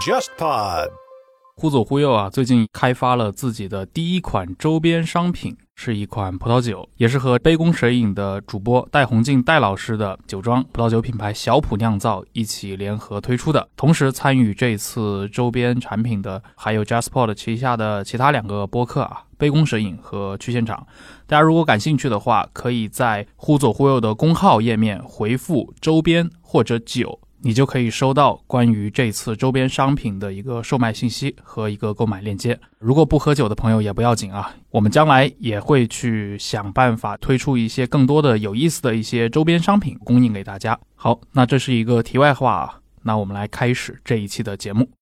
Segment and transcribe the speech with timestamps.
[0.00, 0.88] JustPod，
[1.56, 13.68] 忽左忽右啊，最近开发了自己的第一款周边商品，是一款葡萄酒，也是和杯弓蛇影的主播戴红静戴老师的酒庄葡萄酒品牌小普酿造一起联合推出的。
[13.76, 20.86] 同时参与这次周边产品的还有 JustPod 旗下的其他两个播客啊，杯弓蛇影和去现场。
[21.26, 27.18] 大家如果感兴趣的话，可以在忽左忽右的公号页面回复周边或者酒。
[27.42, 32.60] 你就可以收到关于这次周边商品的一个售卖信息和一个购买链接。
[32.78, 40.78] 如果不喝酒的朋友也不要紧啊，我们将来也会去想办法推出一些更多的有意思的一些周边商品供应给大家。
[40.94, 44.99] 好，那这是一个题外话啊，那我们来开始这一期的节目。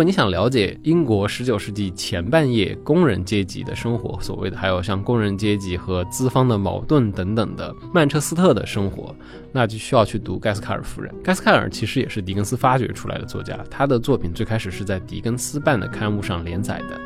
[0.00, 9.14] 如果你想了解英国十九世纪前半叶工人阶级的生活，所谓的还有像工人阶级和资方的矛盾等等的曼彻斯特的生活，
[9.52, 11.14] 那就需要去读盖斯卡尔夫人。
[11.22, 16.98] 盖斯卡尔其实也是狄更斯发掘出来的作家，他的作品最开始是在狄更斯办的刊物上连载的。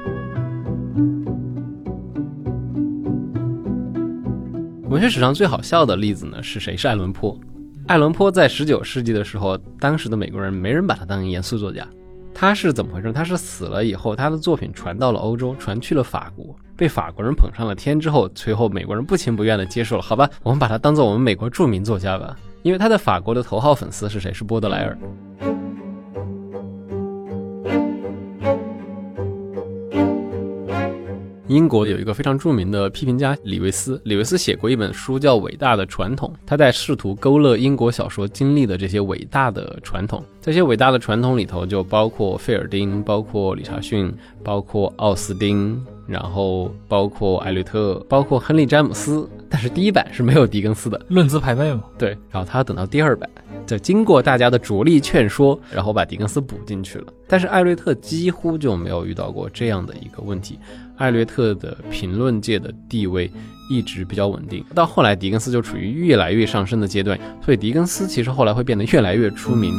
[4.89, 6.77] 文学史上最好笑的例子呢是谁？
[6.77, 7.37] 是爱伦坡。
[7.89, 11.85] 爱伦坡在十九世纪的时候，当时的美国人没人把他当严肃作家。
[12.35, 13.13] 他是怎么回事？
[13.13, 20.03] 他是死了以后，他的作品传到了欧洲，传去了法国，被法国人捧上了天之后，随后美国人不情不愿的接受了。
[20.03, 24.33] 好吧，我们把他当做我们美国著名作家吧，因为他在法国的头号粉丝是谁？
[24.33, 24.99] 是波德莱尔。
[31.47, 40.25] 英国有一个非常著名的批评家李维斯，李维斯写过一本书叫《伟大的传统》，他在试图勾勒英国小说经历的这些伟大的传统。
[40.41, 44.11] 这些伟大的传统里头，就包括费尔丁，包括理查逊，
[44.43, 49.29] 包括奥斯丁，然后包括艾略特，包括亨利詹姆斯。
[49.51, 51.85] 但是第一版是没有狄更斯的，论资排辈嘛。
[51.99, 53.29] 对，然后他要等到第二版，
[53.67, 57.07] 在经过大家的着力劝说，然后把狄更斯补进去了。
[57.27, 60.59] 但是艾略特几乎就没有遇到过这样的一个问题。
[60.97, 63.31] 艾略特的评论界的地位
[63.71, 69.73] 一直比较稳定，到后来狄更斯就处于越来越上升的阶段，所以狄更斯其实后来会变得越来越出名。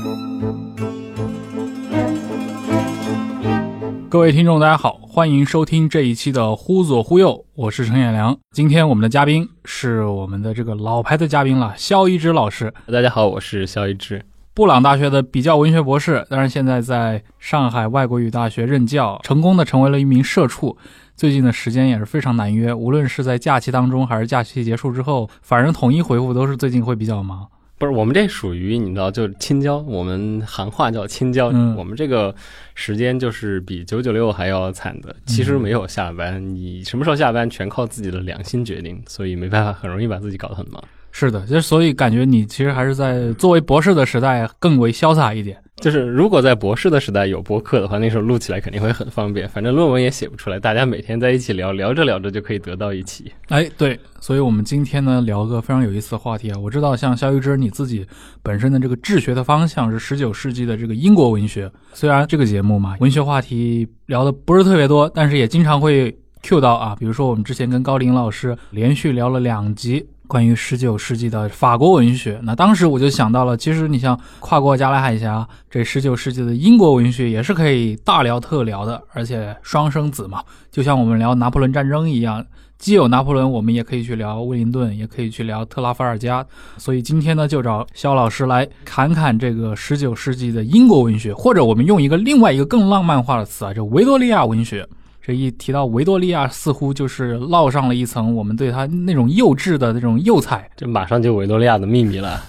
[4.16, 8.38] 各位听众，大家好，欢迎收听这一期的《忽左忽右》，我是陈彦良。
[8.54, 12.74] 今天我们的嘉宾是我们的这个老牌的嘉宾了，肖一之老师。
[12.88, 14.24] 大家好，我是肖一之。
[14.54, 20.78] 布朗大学的比较文学博士，当然现在在上海外国语大学任教，成功的成为了一名社畜。
[21.18, 27.46] 最近的时间也是非常难约，无论是在假期当中还是假期结束之后，反正统一回复都是最近会比较忙。
[27.78, 31.52] 不是我们这属于你知道，就是青椒，我们行话叫青椒。
[31.54, 32.34] 嗯我们这个
[32.74, 35.14] 时间就是比九九六还要惨的。
[35.26, 40.82] 其实没有下班，你什么时候下班全靠自己的良心决定，所以没办法，很容易把自己搞得很忙。
[41.12, 45.58] 是的，就所以感觉你其实还是在作为博士的时代更为潇洒一点。
[45.82, 49.48] 就是如果在博士的时代有播客的话，那时候录起来肯定会很方便。
[49.48, 53.32] 反正论文也写不出来，大家每天在一起聊，聊着聊着就可以得到一起。
[53.50, 56.58] 哎，对，所以我们今天呢聊个非常有意思的话题啊。
[56.58, 58.08] 我知道像肖玉芝你自己
[58.42, 70.08] 本身的这个治学的方向是十九世纪的这个英国文学，虽然这个节目嘛文学话题聊的不是特别多，但是也经常会 Q 到啊，比如说我们之前跟高林老师连续聊了两集。
[70.28, 80.42] 关于十九世纪的法国文学，那当时我就想到了，其实你像跨过加拉海峡，这十九世纪的英国文学也是可以大聊特聊的，而且双生子嘛，
[80.72, 82.46] 就像我们聊拿破仑战争一样，
[82.78, 86.46] 既有拿破仑，我们也可以去聊威灵顿，也可以去聊特拉法尔加。
[86.78, 94.88] 所以今天呢，就找肖老师来侃侃这个十九世纪的英国文学，或者我们用一个另外一个更浪漫化的词啊，就维多利亚文学。
[95.26, 102.40] 这一提到维多利亚，似乎就是烙上了一层我们对他那种幼稚的那种幼彩，这马上就维多利亚的秘密了，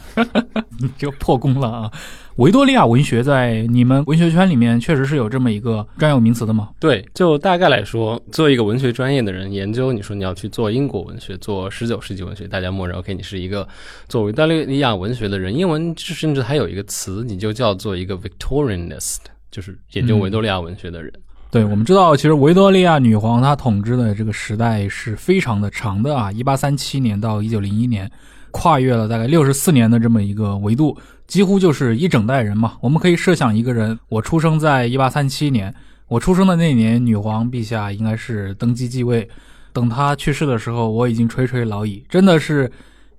[0.99, 1.91] 就破功了啊！
[2.37, 6.69] 维多利亚文学在你们文学圈里面确实是有这么一个专有名词的吗？
[6.79, 13.67] 对，就大概来说，作为一个文学专业的人研究，你说你要去做英国文学，做十九世纪文学，大家默认 OK，你是一个
[14.07, 15.57] 做维多利亚文学的人。
[15.57, 19.21] 英文甚至还有一个词，你就叫做一个 Victorianist，
[19.51, 21.11] 就是研究维多利亚文学的人。
[21.57, 28.11] 对，我们知道，其实维多利亚女皇她统治的这个时代是非常的长的啊，一八三七年到一九零一年，
[28.51, 30.95] 跨越了大概六十四年的这么一个维度。
[31.27, 32.75] 几乎就是一整代人嘛。
[32.83, 35.75] 我们可以设想一个人，我出生在一八三七年，
[36.09, 39.27] 我出生的那年，女皇陛下应该是登基继位。
[39.73, 42.71] 等她去世的时候，我已经垂垂老矣，真的是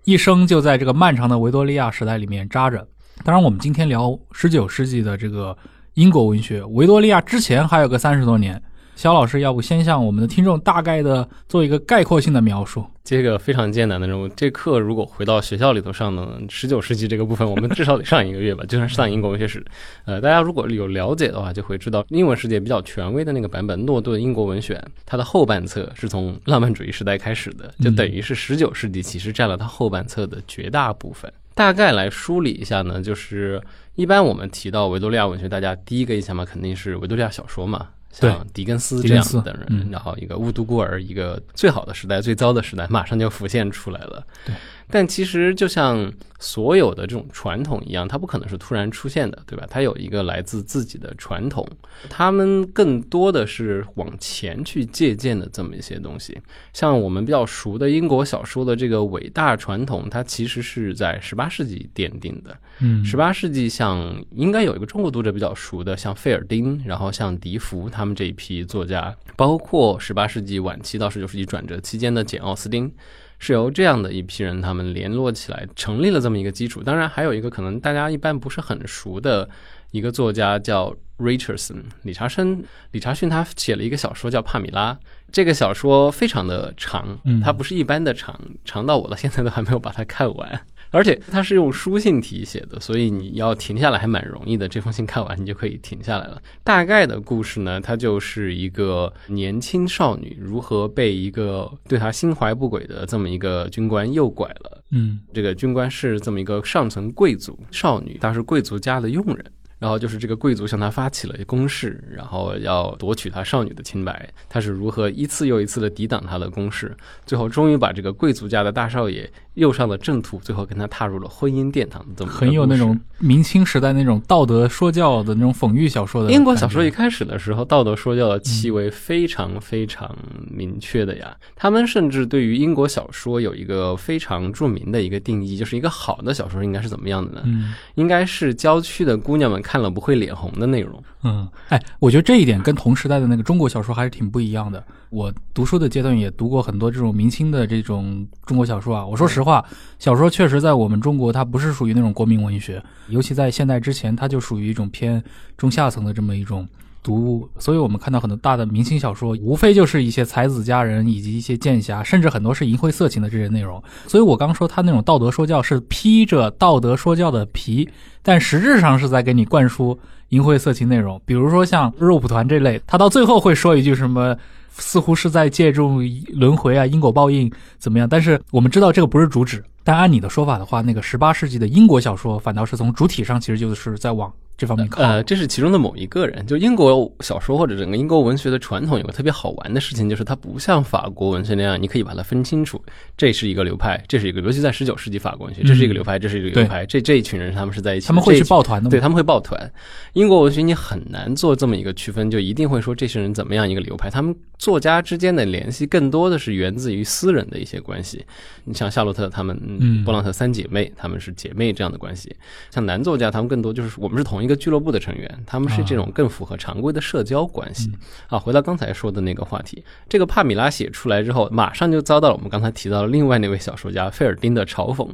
[0.03, 2.87] 一生就在这个漫长的维多利亚时代里面扎着。
[3.23, 5.57] 当然，我们今天聊十九世纪的这个
[5.97, 8.61] 英国文学，维多利亚之前还有个三十多年。
[8.95, 12.85] 肖老师，要不先向我们的听众大概的做一个概括性的描述？
[13.03, 14.27] 这个非常艰难的任务。
[14.29, 19.65] 这课如果回到学校里头上呢，十九世纪这个部分，我们至少得上一个月吧，就算是上英国文学史。
[20.05, 31.31] 呃，大家如果有了解的话，就会知道英文世界比较权威的那个版本，诺顿《英国文选》，它的后半册是从浪漫主义时代开始的，就等于是十九世纪其实占了它后半册的绝大部分。
[31.55, 33.59] 大概来梳理一下呢，就是
[33.97, 37.89] 一般我们提到维多利亚文学，大家第一个印象嘛，肯定是维多利亚小说嘛。
[38.11, 44.25] 像狄更斯这样的人，然后一个《雾都孤儿》，一个最好的时代、最糟的时代，马上就浮现出来了。
[44.45, 44.55] 对。
[44.89, 49.65] 但其实，就像所有的这种传统一样，它不可能是突然出现的，对吧？
[49.69, 51.67] 它有一个来自自己的传统，
[52.09, 56.39] 他们更多的是往前去借鉴的这么一些东西。
[56.71, 62.57] 像我们比较熟的英国小说的这个伟大传统，它其实是在十八世纪奠定的。
[62.79, 72.89] 嗯，十八世纪像应该有一个中国读者比较熟的，像费尔丁，然后像笛福他们这一批作家，包括十八世纪晚期到十九世纪转折期间的简·奥斯汀。
[73.39, 76.81] 是由这样的一批人，他们联络起来成立了这么一个基础。
[76.81, 79.47] 当然，还有一个可能大家一般不是很熟的
[79.91, 82.63] 一个作家叫 Richardson 理查森。
[82.91, 84.93] 理查逊他写了一个小说叫《帕米拉》，
[85.31, 90.61] 这个小说非常的长，它不是一般的长，长到我到现在都还没有把它看完。
[90.91, 94.67] 而且它是用书信体写的，所以你要停下来还蛮容易的。
[94.67, 96.41] 这封信看完，你就可以停下来了。
[96.63, 104.83] 大概的故事呢，它就是一个年轻少女如何被一个对她心怀不轨的这么一个军官诱拐了。
[104.91, 109.45] 嗯，这个军官是这么一个上层贵族少女，她是贵族家的佣人。
[109.79, 114.27] 然后就是这个贵族向他发起了攻势，然后要夺取他少女的清白。
[114.49, 116.97] 他是如何一次又一次的抵挡他的攻势，
[117.27, 122.03] 最后终于把这个贵族家的大少爷诱上了正途，最后跟他踏入了婚姻殿堂。
[122.15, 126.31] 怎么很有那种明清时代那种道德说教的那种讽喻小说的。
[126.31, 130.17] 英国小说一开始的时候，道德说教的气味非常非常
[130.49, 131.35] 明确的呀。
[131.55, 137.41] 他们甚至对于英国小说有一个非常著名的一个定义，就是一个好的小说应该是怎么样的呢？
[137.45, 139.57] 嗯，应该是郊区的姑娘们。
[139.67, 144.81] 看了不会脸红的内容，嗯，哎，我觉得这一点跟同时代的那个中国小说还是挺不一样的。
[145.09, 149.05] 我读书的阶段也读过很多这种明清的这种中国小说啊。
[149.05, 149.63] 我说实话，
[149.99, 155.23] 小说确实在我们中国它不是属于那种国民文学，尤其在现代之前，它就属于一种偏
[155.57, 156.67] 中下层的这么一种。
[157.03, 163.81] 读物，所以我们看到很多大的明清小说，无非就是一些才子佳人以及一些剑侠，甚至很多是淫秽色情的这些内容。
[164.07, 167.87] 所以我刚说他那种道德说教是披着道德说教的皮，
[168.21, 169.97] 但实质上是在给你灌输
[170.29, 171.21] 淫秽色情内容。
[171.25, 174.35] 比如说像肉蒲团这类，他到最后会说一句什么，
[174.69, 178.07] 似乎是在借助轮回啊、因果报应怎么样？
[178.07, 179.63] 但是我们知道这个不是主旨。
[179.87, 184.29] 但按你的说法的话，那个十八世纪的英国小说反倒是从主体上其实就是在往。
[184.57, 186.43] 这方面靠，呃，这是其中的某一个人。
[186.47, 192.81] 就英国小说或者整个英国文学的传统，有个特别好玩的事情，就是它不像法国文学那样，你可以把它分清楚，
[193.15, 199.71] 这是一个流派，这是一个，尤其在十九世纪法国文学，这是一个流派，这是一个流派，这这一群人他们是在一起，他们会去抱团的，对他们会抱团。
[200.13, 208.25] 英国文学你很难做这么一个区分，就一定会说这些人怎么样一个流派，他们作家之间的联系更多的是源自于私人的一些关系。
[208.63, 212.35] 你像夏洛特他们，嗯，波朗特三姐妹，她们是姐妹这样的关系。
[212.69, 215.43] 像男作家，他们更多就是我们是同一个俱乐部的成员。
[215.45, 217.91] 他们是这种更符合常规的社交关系
[218.27, 218.37] 啊。
[218.37, 225.07] 回到刚才说的那个话题，这个帕米拉写出来之后，马上就遭到了我们刚才提到的另外那位小说家费尔丁的嘲讽。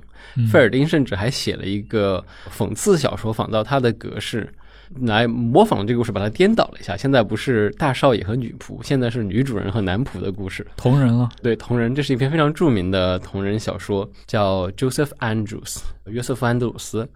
[0.52, 4.52] 费尔丁甚至还写了一个讽刺小说，仿造他的格式
[5.02, 6.96] 来模仿这个故事，把它颠倒了一下。
[6.96, 11.30] 现在不是大少爷和女仆，现在是女主人和男仆的故事，同人了。
[11.42, 17.08] 对，同人，这是一篇非常著名的同人小说，叫 Joseph Andrews，约瑟夫·安德鲁斯。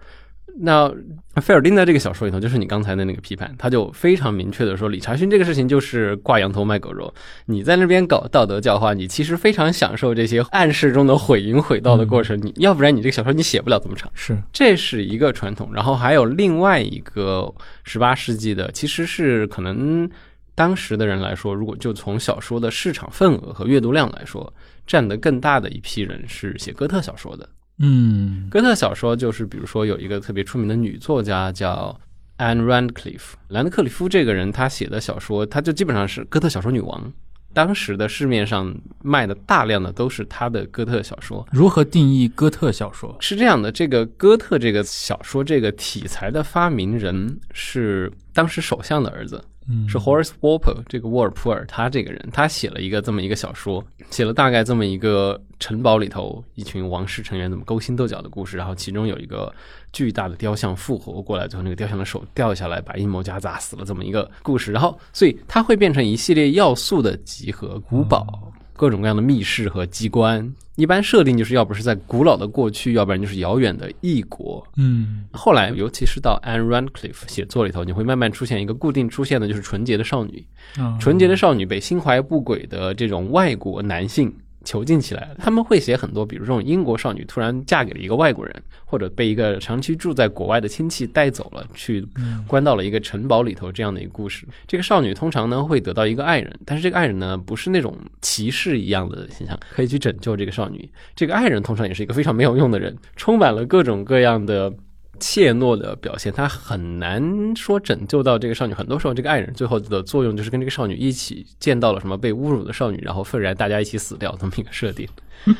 [0.59, 0.91] 那
[1.35, 7.13] 费尔丁在这个小说里头，就是你刚才的那个批判，他就非常明确的说，理查逊这个事情就是挂羊头卖狗肉。
[7.45, 12.39] 你在那边搞道德教化，你其实非常享受这些暗示中的毁淫毁道的过程。
[12.41, 14.11] 你要不然你这个小说你写不了这么长。
[14.15, 15.69] 是，这是一个传统。
[15.71, 20.09] 然后还有另外一个十八世纪的，其实是可能
[20.55, 24.51] 当时的人来说，如果就从小说的市场份额和阅读量来说，
[24.87, 27.47] 占得更大的一批人是写哥特小说的。
[27.79, 31.99] 嗯，哥特小说就是，比如说有一个特别出名的女作家叫
[32.37, 37.13] Anne Radcliffe，兰德克里夫这个人，她写的小说，她就基本上是哥特小说女王。
[37.53, 41.47] 当时的市面上卖的大量的都是他的哥特小说。
[41.51, 43.17] 如何定义哥特小说？
[43.19, 59.53] 是这样的，这个哥特这个小说这个题材的发明人是当时首相的儿子，嗯是 Horace Walpole 这个沃尔普尔，他这个人，他写了一个这么一个小说，写了大概这么一个城堡里头一群王室成员怎么勾心斗角的故事，然后其中有一个
[59.91, 68.51] 巨大的雕像复活过来，最后那个雕像的手掉下来，把阴谋家砸死了这么一个故事，然后所以它会变成一系列要素的集合，古堡。
[68.77, 74.65] 各种各样的密室和机关，一般设定就是要不是在古老的过去，要不然就是遥远的异国。
[74.77, 80.45] 嗯后来，尤其是到 Anne Radcliffe 写作里头，你会慢慢出现一个固定出现的，就是纯洁的少女。
[80.77, 84.31] 哦纯洁的少女被心怀不轨的这种外国男性
[84.67, 85.35] 囚禁起来了。
[85.39, 92.05] 他们会写很多，比如这种英国少女突然嫁给了一个外国人，或者被一个长期住在国外的亲戚带走了，去
[92.45, 94.45] 关到了一个城堡里头这样的一个故事。
[94.67, 100.89] 这个少女通常呢会得到一个爱人，但是这个爱人呢不是那种骑士一样的形象，可以去拯救这个少女。
[101.15, 104.73] 这个爱人通常也是一个非常没有用的人，充满了各种各样的。
[105.19, 108.73] 怯懦的表现，他很难说拯救到这个少女。
[108.73, 115.07] 很多时候，这个爱人最后的作用就是跟这个少女一起见到了什么被侮辱的少女，然后愤然大家一起死掉这么一个设定。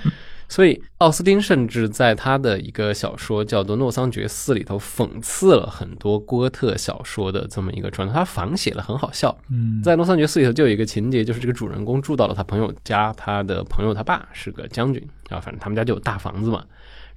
[0.50, 9.38] 所以，奥斯汀甚至在他的一个小说叫做《诺桑觉寺》里头讽刺了很多哥特小说的这么一个传统，他仿写了很好笑。
[9.52, 16.64] 嗯在《诺桑觉寺》里头就有一个情节，就是这个主人公住到了他朋友家，他的朋友他爸是个将军，然后反正他们家就有大房子嘛。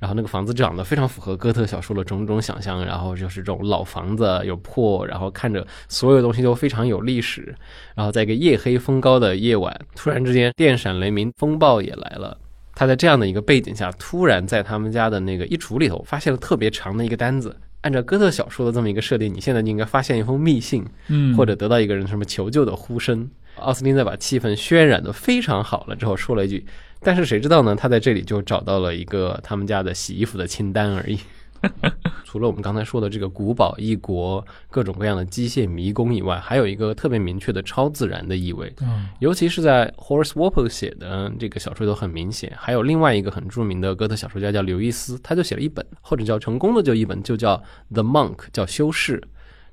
[0.00, 7.54] 然后那个房子长得非常符合哥特小说的种种想象，然后就是这种老房子有破，然后看着所有东西都非常有历史。
[7.94, 12.36] 然后在一个夜黑风高的夜晚，突然之间电闪雷鸣，风暴也来了。
[12.74, 17.54] 他在这样的一个背景下，突然在他们家的那个衣橱里头发现了特别长的一个单子。
[17.82, 23.30] 按照哥特小说的这么一个设定，你现在就应该发现一封密信，嗯或者得到一个人什么求救的呼声。
[23.56, 26.64] 奥斯汀在把气氛渲染的非常好了之后，说了一句
[27.02, 27.74] ：“但是谁知道呢？
[27.74, 31.18] 他在这里就找到了一个他们家的洗衣服的清单而已。
[32.24, 38.72] ”除了我们刚才说的这个古堡异国、各种各样的机械迷宫以外，还有一个特别明确的超自然的意味。
[38.82, 42.52] 嗯尤其是在 Horace Walpole 写的这个小说都很明显。
[42.56, 47.56] 还有另外一个很著名的哥特小说家叫刘易斯，他就写了一本，或者叫成功的就一本，就叫
[47.92, 49.22] 《The Monk》，叫修士。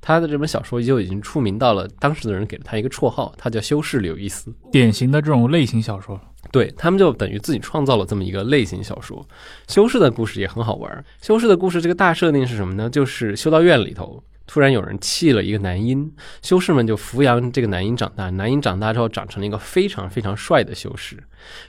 [0.01, 4.53] 他的这本小说就已经出名到了，当时的人给了他一个绰号，他叫修士刘易斯。
[4.71, 6.19] 典型的这种类型小说。
[6.51, 9.25] 对他们就等于自己创造了这么一个类型小说。
[9.67, 11.05] 修士的故事也很好玩。
[11.21, 12.89] 修士的故事这个大设定是什么呢？
[12.89, 16.09] 就是修道院里头突然有人弃了一个男婴，
[16.41, 18.29] 修士们就抚养这个男婴长大。
[18.29, 21.17] 男婴长大之后长成了一个非常非常帅的修士，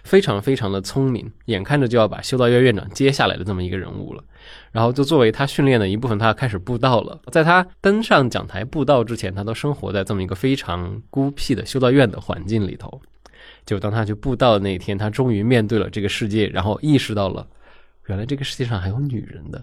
[0.04, 4.22] 非常非常的聪明，眼看着就要把修道院院长接下来的这么一个人物了。
[4.70, 7.20] 然后就作为他训练的一部分，他要开始布道了。
[7.32, 13.00] 在他登上讲台布道之前，他都生活在这么一个非常孤僻的修道院的环境里头。
[13.68, 17.46] 就当他去布道的那一天，他终于面对了这个世界，然后意识到了，
[18.06, 19.62] 原来这个世界上还有女人的。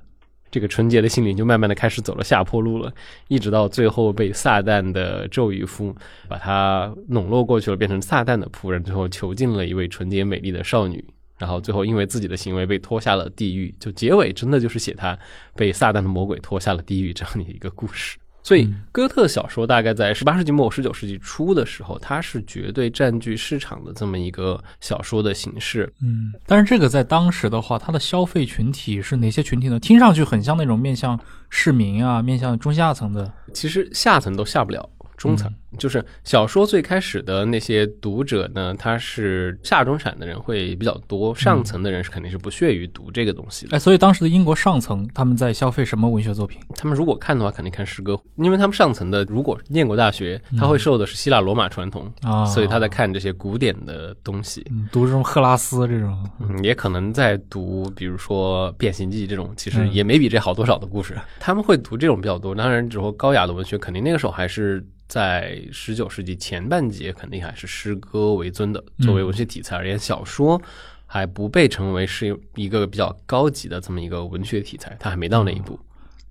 [0.52, 2.94] 这个纯洁的心灵就慢慢的开始走了下坡路了，
[3.30, 5.94] 一直到最后被撒旦的咒语夫
[6.30, 11.04] 把他笼络过去了，变成撒旦的仆人，最后囚禁了一位纯洁美丽的少女，
[11.40, 13.74] 然后最后因为自己的行为被拖下了地狱。
[13.80, 15.18] 就结尾真的就是写他
[15.56, 18.18] 被撒旦的魔鬼拖下了地狱这样的一个故事。
[18.46, 25.92] 所以，哥特小说大概在十八世纪末、十九世纪初的时候，它是绝对占据市场的这么一个小说的形式。
[26.04, 29.80] 嗯，但是这个在当时的话，它的消费群体是哪些群体呢？
[29.80, 33.34] 听上去很像那种面向市民啊，面向中下层的。
[33.52, 34.88] 其实下层都下不了
[35.18, 43.76] 中层，就是小说最开始的那些读者呢，他是下中产的人会比较多，上层的人是肯定是不屑于读这个东西的。
[43.76, 46.60] 哎，所以当时的英国上层他们在消费什么文学作品？
[46.76, 54.66] 他们如果看的话，肯定看诗歌，因为他们上层的如果念过大学，他会受的是希腊罗马传统，啊，所以他在看这些古典的东西。
[54.72, 56.30] 嗯读这种赫拉斯这种。
[56.40, 61.16] 嗯，也可能在读，比如说《变形记》这种，其实嗯也没比这好多少的故事。
[61.40, 62.54] 他们会读这种比较多。
[62.54, 68.84] 当然，之后高雅的文学，肯定那个时候还是在十九世纪前半节，肯定还是诗歌为尊的。
[69.00, 70.62] 作为文学题材而言，小说
[71.06, 75.80] 还不被称为是一个比较高级的这么一个文学题材，它还没到那一步。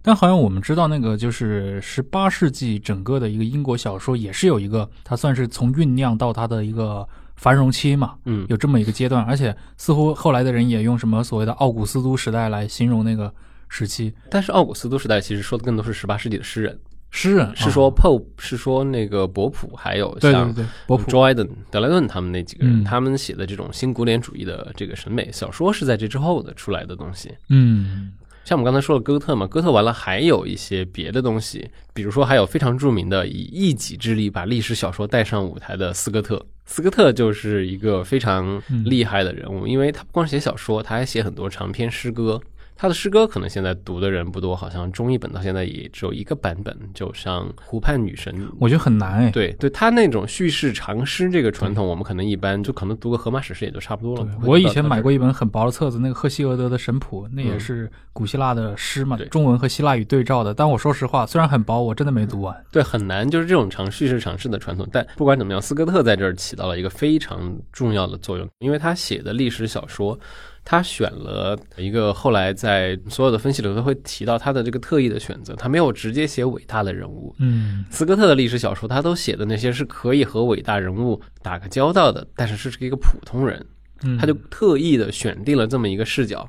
[0.02, 9.24] 但好像我们知道，那个就是十八世纪整个的一个英国小说，也是有一个，它算是从酝酿到它的一个繁荣期嘛，嗯，有这么一个阶段。
[9.24, 13.32] 而且似乎后来的人也用什么所谓的奥古斯都时代来形容那个
[13.70, 14.12] 时期。
[14.28, 16.78] 但是奥古斯都时代其实说的更多是十八世纪的诗人，
[17.16, 20.52] 诗人是说啊 Pope，是说那个博普，还有像
[20.84, 22.84] 博普 Dryden、德莱顿他们那几个人，嗯。
[22.84, 27.32] 他们写的这种新古典主义的这个审美小说是在这之后的出来的东西。
[27.50, 28.12] 嗯。
[28.44, 38.84] 像我们刚才说了哥特嘛，哥特完了还有一些别的东西，比如说还有非常著名的以一己之力把历史小说带上舞台的斯科特，斯科特就是一个非常嗯。
[38.84, 42.40] 厉害的人物，因为他不光写小说，他还写很多长篇诗歌。
[42.76, 48.34] 他的诗歌可能现在读的人不多，好像中译本到现在也只有一个版本，就像《湖畔女神》。
[48.58, 49.30] 我觉得很难哎。
[49.30, 54.30] 对对，他那种叙事长诗这个传统，我们可能一般就可能读个荷马史诗也就差不多了。
[54.42, 60.52] 我以前买过一本很薄的册子，那个赫西俄德的神谱，那也嗯是古希腊的诗嘛对，中文和希腊语对照的。
[60.52, 62.64] 但我说实话，虽然很薄，我真的没读完。
[62.72, 64.86] 对，很难，就是这种长叙事长诗的传统。
[64.92, 70.18] 但不管怎么样，斯科特在这儿起到了一个非常重要的作用，因为他写的历史小说，
[70.64, 77.34] 他选了一个后来在所有的分析里头都会提到他的这个特意的选择，他没有直接写伟大的人物。
[77.38, 77.84] 嗯。
[77.90, 83.64] 斯科特的历史小说，他都写的那些是可以和伟大人物打个交道的，但是是一个普通人，
[84.02, 86.48] 嗯，他就特意的选定了这么一个视角，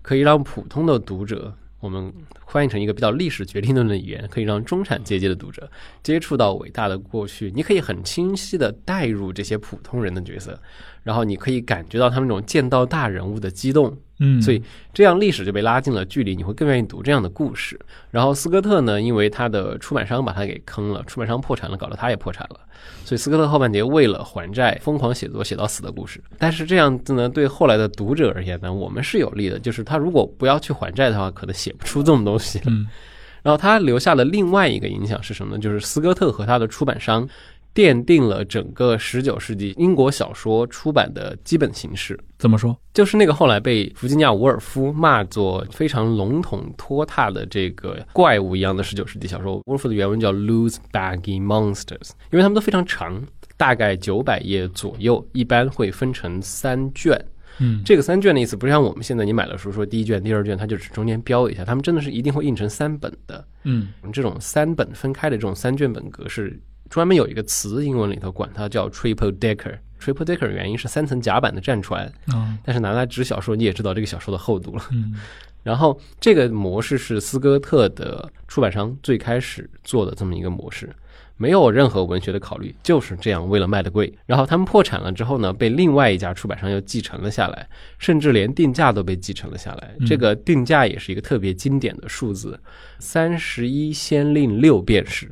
[0.00, 2.12] 可以让普通的读者，我们
[2.46, 5.68] 翻译成一个比较历史决定论的语言，可以让中产阶级的读者
[6.02, 10.58] 接触到伟大的过去，你可以很清晰的带入这些普通人的角色，
[11.02, 14.62] 然后你可以感觉到他们那种见到大人物的激动，嗯，所以
[14.94, 17.78] 这样历史就被拉近了距离，你会更愿意读这样的故事。
[18.10, 22.60] 然后斯科特呢，因为他的出版商把他给坑了，出版商破产了，搞得他也破产了，
[23.04, 26.22] 所以斯科特后半截为了还债，疯狂写作，写到死的故事。
[26.38, 32.64] 但是这样子呢，对后来的读者而言呢，我们是有利的，就是他如果不要去还债的话，可能写不出这么东西了。
[32.68, 32.86] 嗯
[33.42, 35.62] 然后他留下了另外一个影响是什么呢？
[35.62, 37.24] 就是斯科特和他的出版商
[37.72, 42.18] 奠定了整个十九世纪英国小说出版的基本形式。
[42.38, 42.76] 怎么说？
[42.92, 53.22] 就是那个后来被弗吉尼亚·伍尔夫骂作非常笼统拖沓的这个怪物一样的十九世纪小说，伍尔夫的原文叫 “loose baggy monsters”，因为它们都非常长，
[53.56, 57.16] 大概九百页左右，一般会分成三卷。
[57.58, 63.44] 嗯，这个三卷的意思不像我们现在你买了书说第一卷、第二卷，它就只中间标一下，他们真的是一定会印成三本的。
[63.64, 66.58] 嗯这种三本分开的这种三卷本格式，
[66.88, 69.78] 专门有一个词，英文里头管它叫 triple decker。
[69.98, 74.84] triple decker 原因是三层甲板的战船，啊但是拿来指小说，你也知道这个小说的厚度了。
[74.92, 75.14] 嗯
[75.66, 80.94] 然后这个模式是斯科特的出版商最开始做的这么一个模式，
[81.36, 84.12] 没有任何文学的考虑，就是这样为了卖的贵。
[84.24, 87.68] 然后他们破产了之后呢，被另外一家出版商又继承了下来，
[87.98, 89.94] 甚至连定价都被继承了下来。
[90.00, 92.58] 嗯这个定价也是一个特别经典的数字，
[92.98, 95.30] 三十一先令六便士。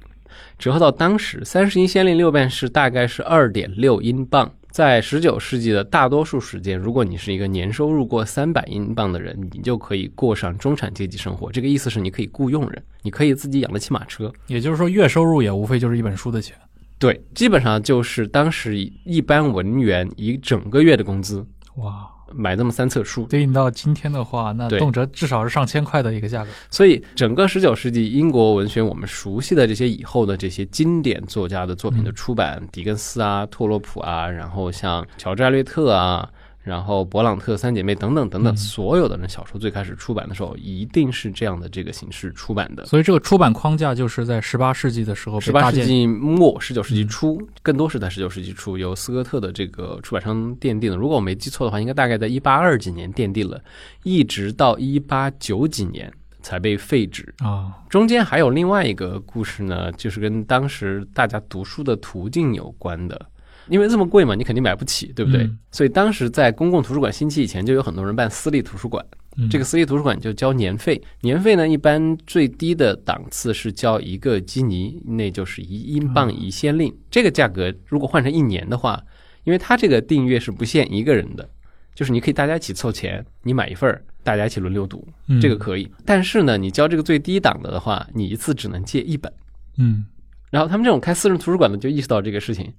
[0.59, 4.51] 折合到当时，三十一先令六便士大概是二点六英镑。
[4.71, 11.53] 在十九世纪的大多数时间，如果你是一个年收入过三百英镑的人，你就可以过上中产阶级生活。
[11.53, 14.33] 这个意思是你可以雇佣人，你可以自己养得起马车。
[14.49, 16.57] 也就是说，月收入也无非就是一本书的钱。
[16.99, 23.25] 对，基本上就是当时一般文员一整个月的工资哇，买那么三册书。
[23.27, 26.51] 对应到今天的话，那动辄至少是上千块的一个价格。
[26.71, 36.29] 所以整个十九世纪英国文学，我们熟悉的这些以后的这些经典作家的作品的出版，狄更斯啊、托洛普啊，然后像乔治·艾略特啊，
[36.65, 42.87] 然后勃朗特三姐妹等等等等，嗯所有的人小说最开始出版的时候，一定是这样的这个形式出版的。
[42.87, 45.71] 所以这个出版框架就是在十八世纪的时候被十八。
[45.71, 50.97] 世纪末、十九世纪初，更多是在十九世纪初由斯科特的这个出版商奠定的。
[50.97, 53.61] 如果我没记错的话，应该大概在一八二几年奠定了，
[54.05, 57.35] 一直到一八九几年才被废止。
[57.39, 63.27] 啊，中间还有另外一个故事呢，就是跟当时大家读书的途径有关的。
[63.69, 65.43] 因为这么贵嘛，你肯定买不起，对不对？
[65.43, 69.05] 嗯所以当时在公共图书馆兴起以前，就有很多人办私立图书馆。
[69.37, 76.95] 嗯这个私立图书馆就交年费，年费呢一般最低的档次是交一个基尼，那就是一英镑一先令。
[77.11, 79.03] 这个价格如果换成一年的话，
[79.43, 81.49] 因为它这个订阅是不限一个人的，
[81.97, 85.91] 就是你可以大家一起凑钱，你买一份儿，大家一起轮流读，嗯这个可以。
[86.05, 89.33] 但是呢，你交这个最低档的的话，你一次只能借一本。
[89.79, 90.05] 嗯
[90.51, 92.73] 然后他们这种开私人图书馆的就意识到这个事情，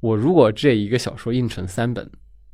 [0.00, 2.08] 我如果这一个小说印成三本，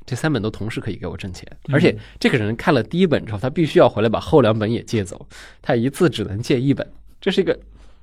[0.06, 5.26] 这三本都同时可以给我挣钱，嗯而且这个人看了第一本之后，他必须要回来把后两本也借走，
[5.60, 6.86] 他一次只能借一本，
[7.20, 7.58] 这是一个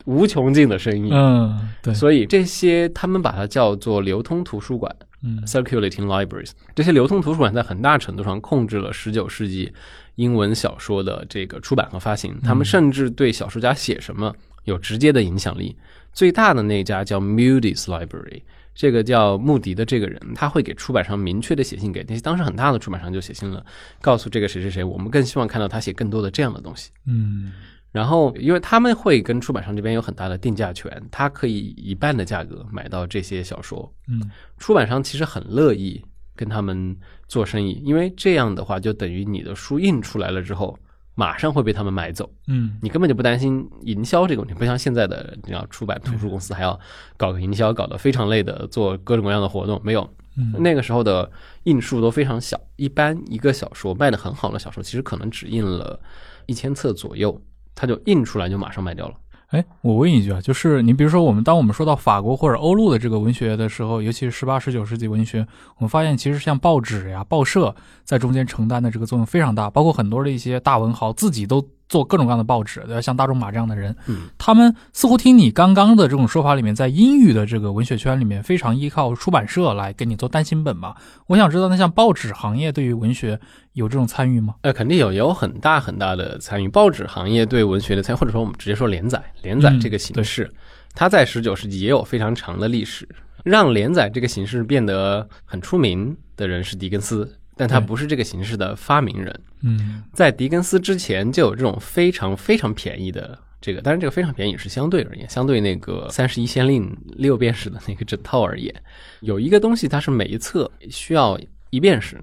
[0.05, 1.09] 无穷尽的生意。
[1.11, 6.51] 嗯，对，所以这些他们把它叫做流通图书馆嗯 （circulating libraries）。
[6.73, 9.71] 这些流通图书馆在很大程度上控制了十九世纪
[10.15, 15.75] 英文小说的这个出版和发行，他们甚至对小说家写什么有直接的影响力。
[16.13, 18.41] 最大的那家叫 Moody's Library，
[18.79, 23.61] 这个叫穆迪的这个人，他会给出版商明确的写信给那些当时很大的出版商就写信了，
[23.99, 26.89] 告诉这个谁谁谁，我们更希望看到他写更多的这样的东西。
[27.05, 27.51] 嗯
[27.91, 33.93] 然后，因为他们会跟出版商这边有很大的定价权，他可以以一半的价格买到这些小说。
[34.07, 36.01] 嗯出版商其实很乐意
[36.33, 36.95] 跟他们
[37.27, 40.79] 做生意，因为这样的话就等于你的书印出来了之后，
[41.19, 46.79] 马上会被他们买走，嗯你根本就不担心营销这个问题，不像现在的你要出版图书公司还要
[47.17, 50.01] 搞个营销，搞得非常累的做各种各样的活动，没有。
[50.37, 51.29] 嗯那个时候的
[51.63, 55.99] 印数都非常小，一般一个小说卖的很好的小说，其实可能只印了
[56.45, 57.41] 一千册左右，
[57.75, 59.15] 它就印出来就马上卖掉了。
[59.49, 65.39] 哎，我问一句啊，就是你比如说，我们当我们说到法国或者欧陆的这个文学的时候，尤其是十八、十九世纪文学，
[65.77, 73.01] 我们发现其实像报纸呀、报社在中间承担的这个作用非常大，包括很多的一些大文豪自己都做各种各样的报纸，对吧？
[73.01, 80.95] 像大仲马这样的人，嗯，他们似乎听你刚刚的这种说法里面，在英语的这个文学圈里面，非常依靠出版社来给你做单行本吧。
[81.27, 83.39] 我想知道，那像报纸行业对于文学
[83.73, 84.55] 有这种参与吗？
[84.61, 86.69] 呃，肯定有，有很大很大的参与。
[86.69, 90.49] 报纸行业对文学的参与，或者说我们直接说连载，连载嗯这个形式，
[90.93, 93.07] 它在十九世纪也有非常长的历史。
[93.45, 99.37] 让连载这个形式变得很出名的人是狄更斯，但他不是这个形式的发明人。
[99.63, 108.73] 嗯在狄更斯之前就有这种非常非常便宜的这个，当然这个非常便宜是相对而言，相对那个三十一先令六便士的那个整套而言，
[109.19, 111.37] 有一个东西它是每一册需要
[111.69, 112.17] 一便士，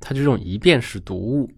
[0.00, 1.48] 它就这种一便士读物。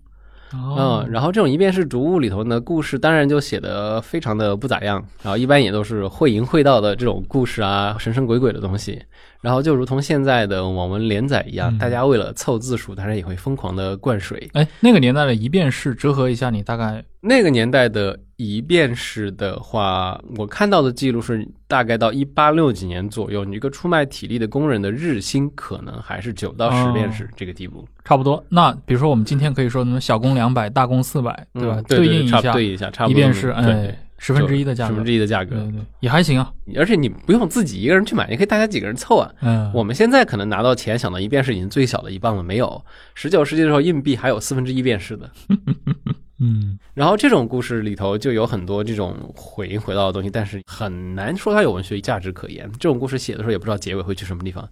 [0.52, 9.02] 哦嗯，然后这种一便士读物里头呢，故事当然就写的非常的不咋样，然后一般也都是会淫会道的这种故事啊，神神鬼鬼的东西。
[9.42, 14.48] 然后就如同现在的网文连载一样，嗯大家为了凑字数，当然也会疯狂的灌水。
[14.55, 28.42] 哎，那个年代的一遍式，折合一下，你大概那个年代的一遍式的话，我看到的记录是大概到一八六几年左右，你一个出卖体力的工人的日薪可能还是九到十遍式这个地步，差不多。
[28.48, 31.76] 那比如说我们今天可以说，什么小工两百，大工四百，对吧？
[31.78, 36.52] 嗯对应一下，差对应一下，差不多对哎，十分之一的价格，十分之一的价格对，也还行啊。
[36.76, 39.28] 而且你不用自己一个人去买，你可以大家几个人凑啊。
[39.40, 42.85] 嗯，我们现在可能拿到钱，想到一便士已经最小的一磅了，没有。
[43.14, 45.28] 十九世纪的时候，硬币还有四分之一便士的。
[46.44, 52.70] 嗯然后这种故事里头就有很多这种回音回到的东西，但是很难说它有文学价值可言。
[52.74, 54.68] 这种故事写的时候也不知道结尾会去什么地方。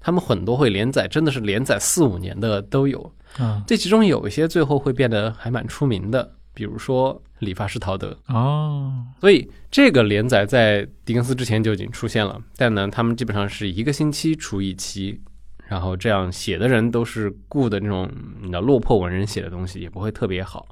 [0.00, 3.12] 他们很多会连载，真的是连载四五年的都有。
[3.38, 8.18] 啊这其中有一些最后会变得还蛮出名的，比如说理发师陶德。
[8.28, 15.20] 哦，所以这个连载在狄更斯之前就已经出现了，但呢，他们基本上是一个星期出一期，
[15.66, 20.66] 然后这样写的人都是雇的那种你知道落魄文人写的东西，也不会特别好。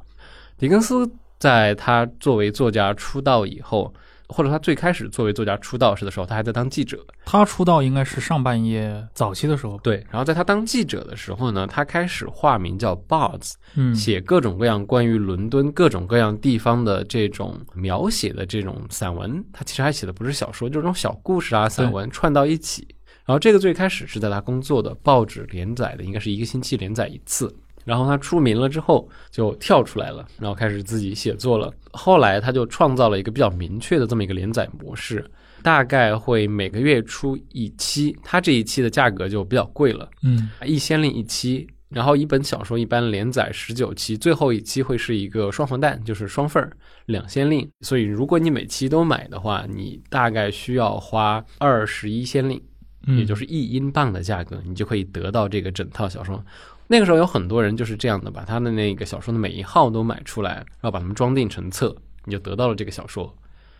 [0.57, 1.07] 狄更斯
[1.39, 3.93] 在他作为作家出道以后，
[4.29, 7.05] 或者他最开始作为作家出道时的时候，他还在当记者。
[7.25, 22.87] 他出道应该是上半夜早期的时候，对，然后在他当记者的时候呢，他开始化名叫 Bards，嗯，写各种各样关于伦敦各种各样地方的这种描写的这种散文，他其实还写的不是小说，就是这种小故事啊、散文串到一起。
[23.27, 27.55] 然后这个最开始是在他工作的报纸连载的，应该是一个星期连载一次。
[27.85, 31.73] 然后他出名了之后就跳出来了，然后开始自己写作了。
[31.93, 35.25] 后来他就创造了一个比较明确的这么一个连载模式，
[35.63, 40.09] 大概会每个月出一期，他这一期的价格就比较贵了。
[40.23, 46.73] 嗯一先令一期，然后一本小说一般连载十九期，最后一期会是一个双黄蛋，就是双份儿
[47.07, 47.69] 两先令。
[47.83, 52.61] 所以如果你每期都买的话，你大概需要花二十一先令，
[53.07, 56.45] 嗯，也就是一英镑的价格，你就可以得到这个整套小说。
[56.87, 61.95] 那个时候有很多人就是这样的，把他的那个小说的每一号都买出来，然后把它们装订成册，
[62.25, 63.35] 你就得到了这个小说。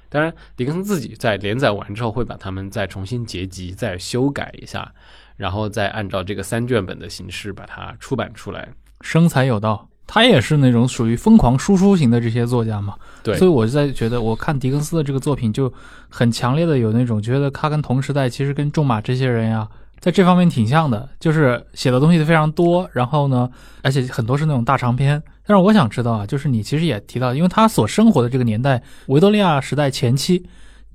[0.09, 4.93] 当然，狄更斯自己在连载完之后，会把它们再重新结集、再修改一下，
[5.37, 8.69] 然后再按照这个三卷本的形式把它出版出来。
[9.01, 9.89] 生财有道。
[10.07, 15.73] 他也是那种属于疯狂输出型的这些作家嘛，对所以我就在觉得，我看狄更斯的这个作品就
[16.11, 19.67] 很强烈的有那种觉得他跟同时代其实跟仲马这些人呀，
[20.01, 23.51] 在这方面挺像的，就是写的东西非常多，然后呢，
[23.83, 25.23] 而且很多是那种大长篇。
[25.47, 30.45] 但是我想知道啊，就是你其实也提到，因为他所生活的这个年代，维多利亚时代前期，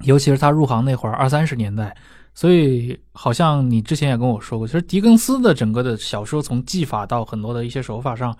[0.02, 1.96] 尤其是他入行那会儿二三十年代，
[2.34, 8.36] 所以好像你之前也跟我说过，其实狄更斯的整个的小说从技法到很多的一些手法上，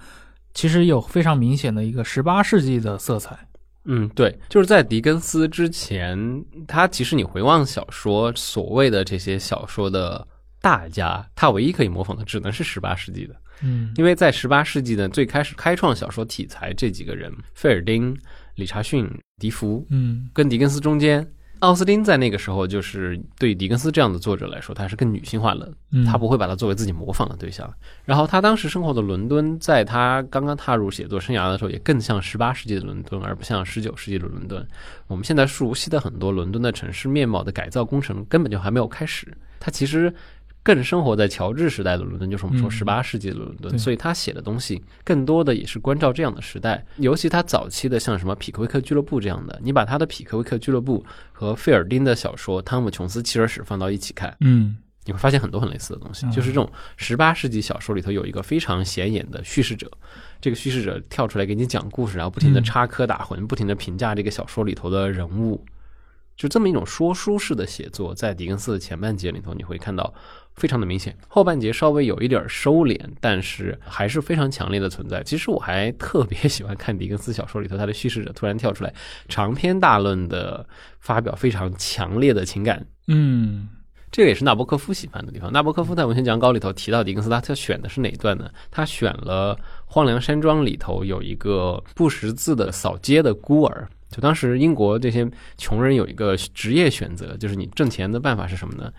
[0.54, 3.38] 其实有非常明显的一个十八世纪的色彩。
[3.86, 10.28] 嗯，对，就是在狄更斯之前，他其实你回望小说，所谓的这些小说的
[10.62, 13.36] 大家，他唯一可以模仿的只能是十八世纪的。
[13.62, 18.18] 嗯因为在十八世纪的最开始开创小说题材这几个人，费尔丁、
[18.56, 19.06] 理查逊、
[19.38, 21.28] 笛福，嗯跟狄更斯中间，
[21.60, 27.70] 奥斯汀在那个时候就是对狄更斯这样的作者来说，他是更女性化的，嗯，他不会把他作为自己模仿的对象。
[28.06, 34.66] 然后他当时生活的伦敦，在他刚刚踏入写作生涯的时候，也更像十八世纪的伦敦，而不像十九世纪的伦敦。
[35.08, 39.38] 我们现在熟悉的很多伦敦的城市面貌的改造工程，根本就还没有开始。
[39.60, 40.14] 他其实。
[40.62, 42.72] 更生活在乔治时代的伦敦，就是我们说嗯。
[42.72, 43.78] 十八世纪的伦敦，对。
[43.78, 46.86] 所以他写的东西更多的也是关照这样的时代。
[46.98, 54.78] 尤其他早期的像什么匹克威克俱乐部这样的，你把他的匹克威克俱乐部和费尔丁的小说《汤姆琼斯汽车史》放到一起看，嗯。
[55.06, 56.32] 你会发现很多很类似的东西，嗯。
[56.32, 59.90] 就是这种十八世纪小说里头有一个非常显眼的叙事者，
[60.40, 62.64] 这个叙事者跳出来给你讲故事，然后不停的嗯。
[62.64, 65.66] 插科打诨，不停的评价这个小说里头的人物，
[66.36, 70.14] 就这么一种说书式的写作，在狄更斯的前半节里头你会看到
[70.60, 75.24] 非常的明显，后半节稍微有一点收敛，但是还是非常强烈的存在。
[75.24, 78.94] 其实我还特别喜欢看狄更斯小说里头他的叙事者突然跳出来，
[79.30, 80.68] 长篇大论的
[81.00, 83.70] 发表非常强烈的情感嗯
[84.12, 85.52] 这个也是纳博科夫喜欢的地方。
[85.54, 88.50] 纳博科夫在文学讲稿里头提到狄更斯，他他选的是哪一段呢？
[88.72, 93.88] 他选了《荒凉山庄》里头有一个不识字的扫街的孤儿。
[94.10, 98.92] 就当时英国这些穷人有一个职业选择，就是你挣钱的办法是什么呢？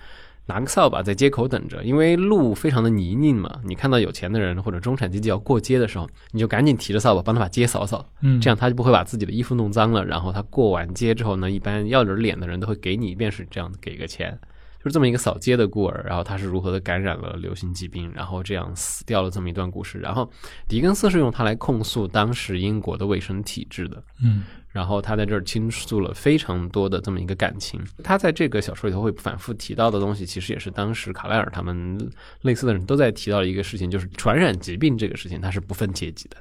[0.51, 3.61] 拿个扫把在街口等着，因为路非常的泥泞嘛。
[3.65, 10.05] 你看到有钱的人或者中产阶级要过街的时候，你就赶紧提着扫把帮他把街扫扫，嗯，这样他就不会把自己的衣服弄脏了。
[10.05, 14.37] 然后他过完街之后呢，一般要点脸的人都会给你一便是这样给个钱，
[14.79, 16.05] 就是这么一个扫街的孤儿。
[16.05, 19.99] 然后他是如何的感染了流行疾病，然后这样死掉了这么一段故事。
[19.99, 20.29] 然后
[20.67, 24.03] 狄更斯是用它来控诉当时英国的卫生体制的。
[24.23, 27.81] 嗯然后他在这儿倾诉了非常多的这么一个感情。
[28.03, 31.99] 他在这个小说里头会反复提到的东西，其实也是当时卡莱尔他们
[32.43, 36.37] 类似的人都在提到的一个事情，就是传染疾病这个事情，它是不分阶级的。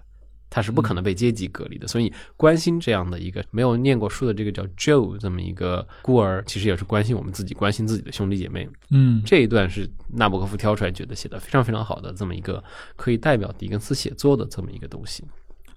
[0.51, 8.67] 它是不可能被阶级隔离的，所以关心这样的一个没有念过书的这个叫 Joe 这么一个孤儿，其实也是关心我们自己，关心自己的兄弟姐妹。
[8.89, 12.63] 嗯这一段是纳博科夫挑出来，觉得写的非常非常好的这么一个
[12.95, 15.23] 可以代表狄更斯写作的这么一个东西。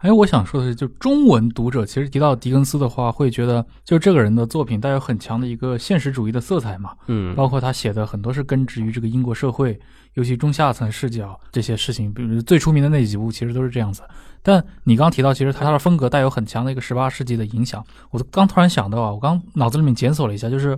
[0.03, 9.79] 哎，我想说的是，就中文读者其实提到狄更斯的话，会觉得就这个人的作品带有很强的一个现实主义的色彩嘛，嗯，包括他写的很多是根植于这个英国社会，
[10.15, 14.03] 尤其中下层视角这些事情，比如最出名的那几部其实都是这样子。
[14.43, 17.85] 但你刚提到，其实他的风格带有很强的一个十八世纪的影响。
[18.11, 20.77] 我刚突然想到啊，我刚脑子里面检索了一下，就是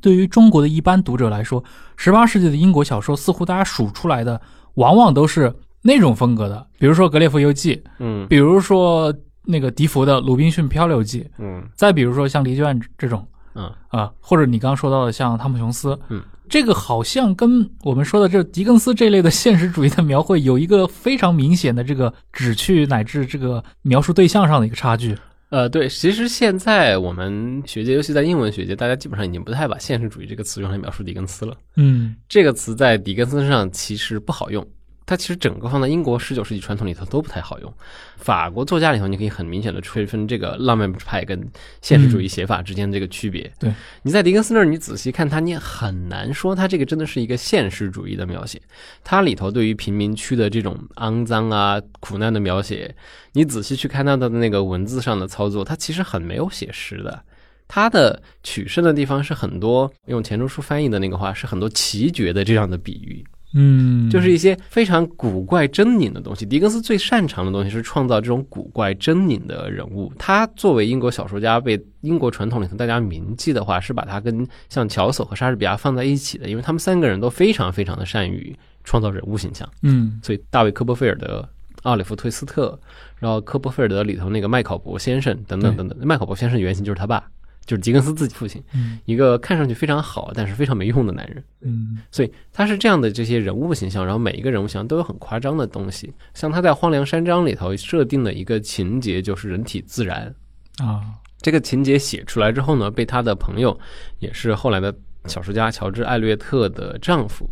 [0.00, 1.62] 对于中国的一般读者来说，
[1.98, 4.40] 十八世纪的英国小说似乎大家数出来的
[4.76, 8.26] 往往都是那种风格的，比如说《格列佛游记》，嗯。
[8.28, 9.14] 比如说
[9.44, 11.62] 那个笛福的《鲁滨逊漂流记》，嗯。
[11.74, 13.72] 再比如说像《离卷》这种嗯。
[13.88, 25.16] 啊，或者你刚刚说到的像汤姆琼斯，嗯，这个好像跟我们说的这狄更斯这类的现实主义的描绘有一个非常明显的这个旨趣乃至这个描述对象上的一个差距。
[25.50, 31.56] 呃，对，其实现在我们学界，尤其在英文学界，大家基本上已经不太把现实主义这个词用来描述狄更斯了。
[31.76, 32.14] 嗯。
[32.28, 34.62] 这个词在狄更斯身上其实不好用，
[35.08, 37.74] 它其实整个放在英国十九世纪传统里头都不太好用。
[38.18, 43.50] 法国作家里头，你可以很明显的区分这个浪漫派跟现实主义写法之间这个区别。
[43.58, 48.60] 对，你在狄更斯那儿，你仔细看他，你也很难说他这个真的是一个现实主义的描写。
[49.02, 52.94] 它里头对于贫民区的这种肮脏啊、苦难的描写，
[53.32, 57.24] 你仔细去看他的那个文字上的操作，它其实很没有写实的。
[57.66, 63.24] 它的取胜的地方是很多用钱钟书翻译的那个话，是很多奇绝的这样的比喻。
[63.54, 66.44] 嗯，就是一些非常古怪狰狞的东西。
[66.44, 70.12] 狄更斯最擅长的东西是创造这种古怪狰狞的人物。
[70.18, 79.68] 他作为英国小说家，被英国传统里头大家铭记的话，是把他跟像乔叟和莎士比亚放在一起的，因为他们三个人都非常非常的善于创造人物形象。
[79.82, 81.48] 嗯所以大卫·科波菲尔德、
[81.84, 82.78] 奥利弗·推斯特，
[83.18, 87.24] 然后科波菲尔德里头那个麦考伯先生等等等等，麦考伯先生原型就是他爸，
[87.68, 91.44] 就是狄更斯自己父亲，嗯一个看上去非常好但是非常没用的男人。
[91.60, 96.10] 嗯所以他是这样的这些人物形象，然后每一个人物形象都有很夸张的东西。
[96.32, 100.34] 像他在《荒凉山庄》里头设定的一个情节就是人体自燃，
[100.78, 101.02] 啊
[101.42, 103.78] 这个情节写出来之后呢，被他的朋友，
[104.18, 104.92] 也是后来的
[105.26, 107.46] 小说家乔治·艾略特的丈夫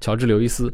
[0.00, 0.70] 乔治·刘易斯。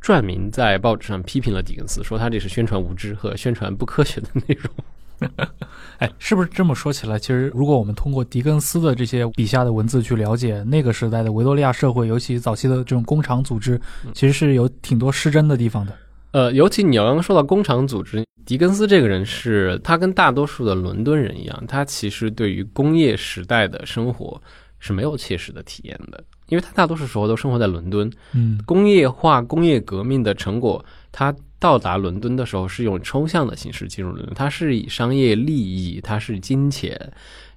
[0.00, 4.72] 撰名在报纸上批评了狄更斯，说他这是宣传无知和宣传不科学的内容。
[5.98, 7.18] 哎，是不是这么说起来？
[7.18, 13.80] 其实，如果我们通过狄更斯的这些笔下的文字去了解那个时代的维多利亚社会，尤其早期的这种工厂组织，
[14.14, 15.92] 其实是有挺多失真的地方的。
[16.30, 24.40] 呃，尤其你要刚刚说到工厂组织，狄更斯这个人是他跟大多数的伦敦人一样，他其实对于工业时代的生活
[24.78, 28.08] 是没有切实的体验的，因为他大多数时候都生活在伦敦。
[28.34, 37.12] 嗯工业化、工业革命的成果，它到达伦敦的时候是用抽象的形式进入伦敦，它是以商业利益，它是金钱，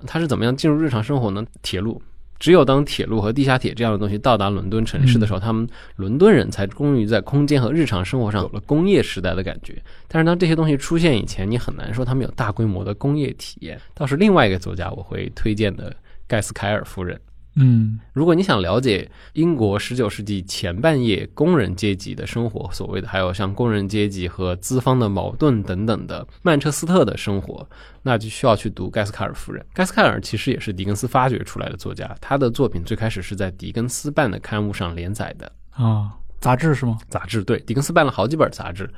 [0.08, 1.46] 它是怎么样进入日常生活呢？
[1.62, 2.02] 铁路。
[2.40, 9.80] 只有当铁路和地下铁这样的东西到达伦敦城市的时候，他们伦敦人才终于在空间和日常生活上有了工业时代的感觉。
[10.08, 13.80] 但是当这些东西出现以前，你很难说他们有大规模的工业体验。
[13.94, 17.22] 倒是另外一个作家我会推荐的盖斯凯尔夫人，
[17.56, 27.68] 嗯如果你想了解英国十九世纪前半叶工人阶级的生活，所谓的还有像工人阶级和资方的矛盾等等的曼彻斯特的生活，
[28.04, 29.66] 那就需要去读盖斯卡尔夫人。
[29.74, 36.98] 盖斯卡尔其实也是狄更斯发掘出来的作家，他的作品最开始是在狄更斯办的刊物上连载的啊，杂志是吗？
[37.10, 38.90] 杂志，对，狄更斯办了好几本杂志。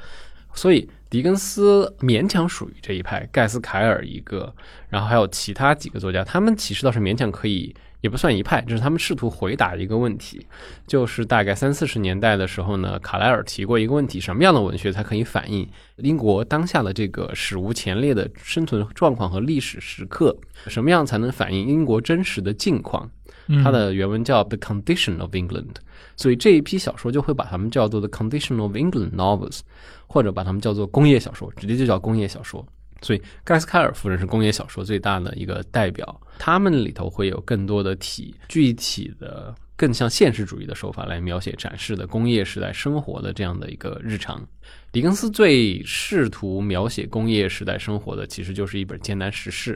[0.56, 4.54] 所以狄更斯勉强属于这一派，盖斯凯尔一个，
[4.88, 10.46] 然后还有其他几个作家，他们其实倒是勉强可以，也不算一派，就是他们试图回答一个问题，
[10.86, 20.36] 就是大概三四十年代的时候呢，卡莱尔提过一个问题：什么样的文学才可以反映英国当下的这个史无前例的生存状况和历史时刻？
[20.68, 23.10] 什么样才能反映英国真实的境况？
[23.48, 25.74] 嗯它的原文叫《The Condition of England》，
[26.18, 29.60] 所以这一批小说就会把它们叫做《The Condition of England Novels》，
[30.08, 32.66] 或者把它们叫做工业小说，直接就叫工业小说。
[33.02, 44.46] 所以盖斯凯尔夫人是工业小说最大的一个代表，他们里头会有更多的体具体的、更像现实主义的手法来描写展示的工业时代生活的这样的一个日常。
[44.92, 49.76] 狄更斯最试图描写工业时代生活的，其实就是一本《艰难时事》。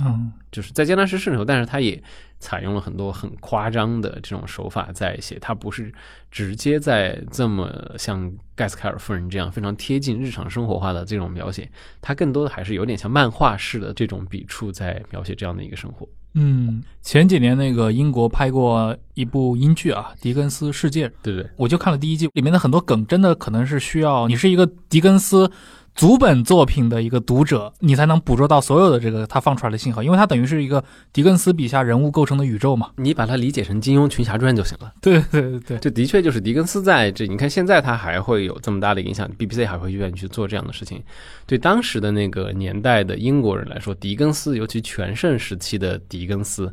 [0.00, 2.02] 嗯就是在艰难时事里头，但是他也
[2.38, 5.92] 采用了很多很夸张的这种手法在写，他不是
[6.30, 16.08] 直接在这么像盖斯凯尔夫人这样非常贴近日常生活化的这种描写，他更多的还是有点像漫画式的这种笔触在描写这样的一个生活。
[16.34, 21.50] 嗯，前几年那个英国拍过一部英剧啊，《狄更斯世界》，对不对？
[21.56, 25.50] 我就看了第一季，里面的很多梗真的可能是需要你是一个狄更斯
[25.94, 32.90] 足本作品的一个读者，你才能捕捉到所有的这个他放出来的信号，因为它等于是一个狄更斯笔下人物构成的宇宙嘛。
[32.96, 34.92] 你把它理解成金庸群侠传就行了。
[35.02, 41.02] 对对对对，这的确就是狄更斯在这，你看现在他还会有这么大的影响，BBC 还会愿意去做这样的事情。
[41.46, 46.72] 对当时的那个年代的英国人来说，狄更斯，尤其全盛时期的狄更斯，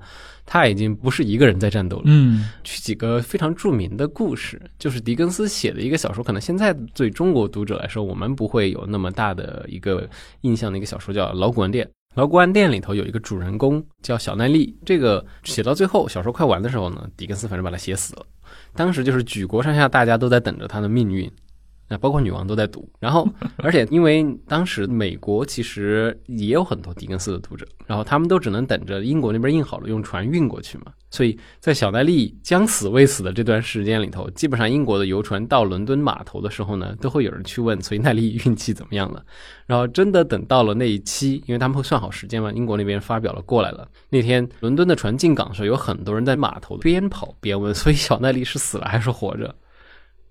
[0.51, 2.03] 他已经不是一个人在战斗了。
[2.07, 10.09] 嗯举几个非常著名的故事，就是狄更斯写的一个小说，可能现在对中国读者来说，我们不会有那么大的一个
[10.41, 11.85] 印象的一个小说，叫《老古玩店》。
[12.15, 18.25] 老古玩店里头有一个主人公叫小奈利，这个写到最后，小说快完的时候呢，狄更斯反正把他写死了。
[18.73, 21.31] 当时就是举国上下大家都在等着他的命运，
[21.89, 22.87] 那包括女王都在读。
[22.99, 30.85] 然后，而且因为当时美国其实也有很多狄更斯的读者，然后他们都只能等着英国那边印好了用船运过去嘛。
[31.11, 39.25] 所以在小奈利将死未死的这段时间里头，基本上英国的游船到伦敦码头的时候呢，都会有人去问崔奈利运气怎么样了。
[39.65, 43.87] 然后真的等到了那一期，因为他们会算好时间嘛，英国那边发表了过来了。
[44.09, 49.55] 那天伦敦的船进港的时候，有很多人在码头边跑边问，所以小奈利是死了还是活着？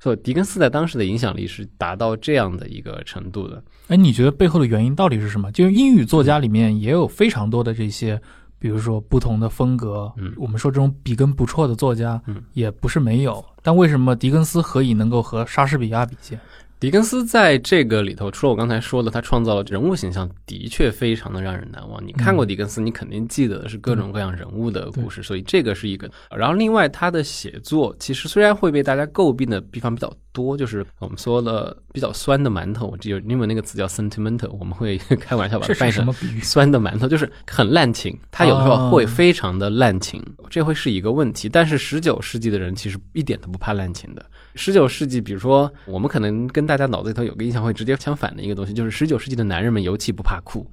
[0.01, 3.63] 所以狄更斯在当时的影响力是达到这样的一个程度的。
[3.89, 5.51] 哎，你觉得背后的原因到底是什么？
[5.53, 8.21] 就是英语作家里面也有非常多的这些，
[8.59, 10.13] 比如说不同的风格。
[10.17, 13.45] 嗯我们说这种笔耕不辍的作家，嗯，也不是没有。
[13.63, 16.39] 但为什么狄更斯何以能够和莎士比亚比肩？
[16.81, 22.01] 狄更斯在这个里头，除了我刚才说的，他创造了人物形象，的确非常的让人难忘。
[22.07, 26.09] 你看过狄更斯，你肯定记得的是各种各样人物的故事，所以这个是一个。
[26.31, 36.41] 然后另外，他的写作其实虽然会被大家诟病的地方比较多，就是我们说的比较酸的馒头，我记得英文那个词叫 sentimental，我们会 开玩笑把它翻译成是什么？
[36.43, 41.49] 酸的馒头，就是很滥情，它有的时候会非常的滥情，这会是一个问题。
[41.49, 44.25] 但是十九世纪的人其实一点都不怕滥情的。
[44.55, 50.67] 十九世纪，比如说我们可能跟大家脑子里头有个印象会直接相反的一个东西，就是十九世纪的男人们尤其不怕哭。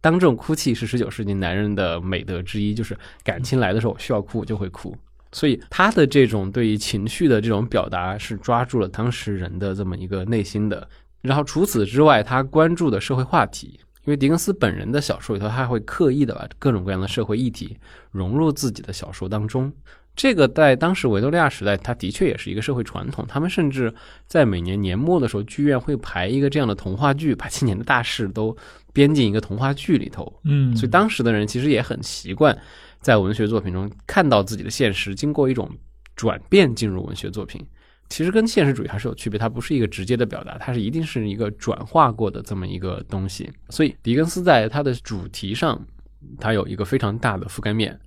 [0.00, 4.96] 当众哭泣是十九世纪男人的美德之一，就是感情来的时候我需要哭，我就会哭。
[5.32, 10.88] 所以他的这种对于情绪的这种表达是抓住了当时人的这么一个内心的。
[11.20, 17.76] 然后除此之外，他关注的社会话题，因为狄更斯本人的小说里头，他还会刻意的把各种各样的社会议题
[18.10, 19.72] 融入自己的小说当中。
[20.14, 23.24] 这个在当时维多利亚时代，它的确也是一个社会传统。
[23.28, 23.92] 他们甚至
[24.26, 28.56] 在每年年末的时候，剧院会排一个这样的童话剧，把今年的大事都
[28.92, 30.40] 编进一个童话剧里头。
[30.42, 32.56] 嗯，所以当时的人其实也很习惯
[33.08, 35.66] 在文学作品中看到自己的现实经过一种
[36.14, 37.66] 转变进入文学作品。
[38.10, 43.50] 其实跟现实主义还是有区别，它不是一个直接的表达，它是一定是一个转化过的这么一个东西。
[43.70, 45.82] 所以狄更斯在他的主题上，
[46.38, 47.98] 他有一个非常大的覆盖面，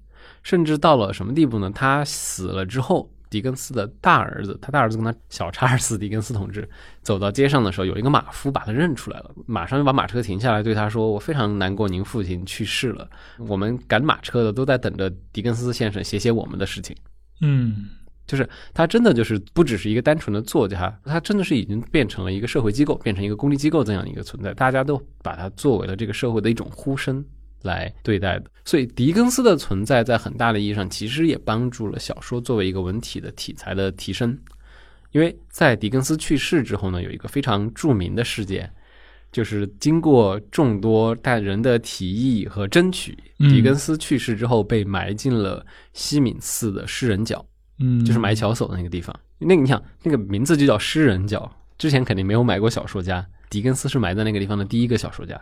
[0.43, 1.71] 甚至到了什么地步呢？
[1.73, 6.69] 他死了之后，狄更斯的大儿子，他大儿子跟他小查尔斯·狄更斯同志
[7.01, 13.09] 走到街上的时候，有一个马夫把他认出来了，马上就把马车停下来，对他说：“我非常难过，您父亲去世了，
[13.39, 16.95] 我们赶马车的都在等着狄更斯先生写写我们的事情。”
[17.39, 17.88] 嗯
[18.27, 27.25] 就是他真的就是不只是一个单纯的作家，他真的是已经变成了一个社会机构，变成一个公立机构这样一个存在，大家都把它作为了这个社会的一种呼声。
[27.64, 28.45] 来对待的。
[28.66, 34.38] 所以狄更斯的存在，在很大的意义上，其实也帮助了小说作为一个文体的题材的提升。
[35.12, 38.72] 因为在狄更斯去世之后呢，有一个非常著名的事件，
[39.32, 47.45] 就是经过众多代人的提议和争取，狄更斯去世之后被埋进了西敏寺的诗人角，
[47.80, 49.14] 嗯，就是埋巧叟的那个地方。
[49.38, 53.26] 那个你想，那个名字就叫诗人角，之前肯定没有埋过小说家。
[53.49, 55.38] 狄更斯是埋在那个地方的第一个小说家。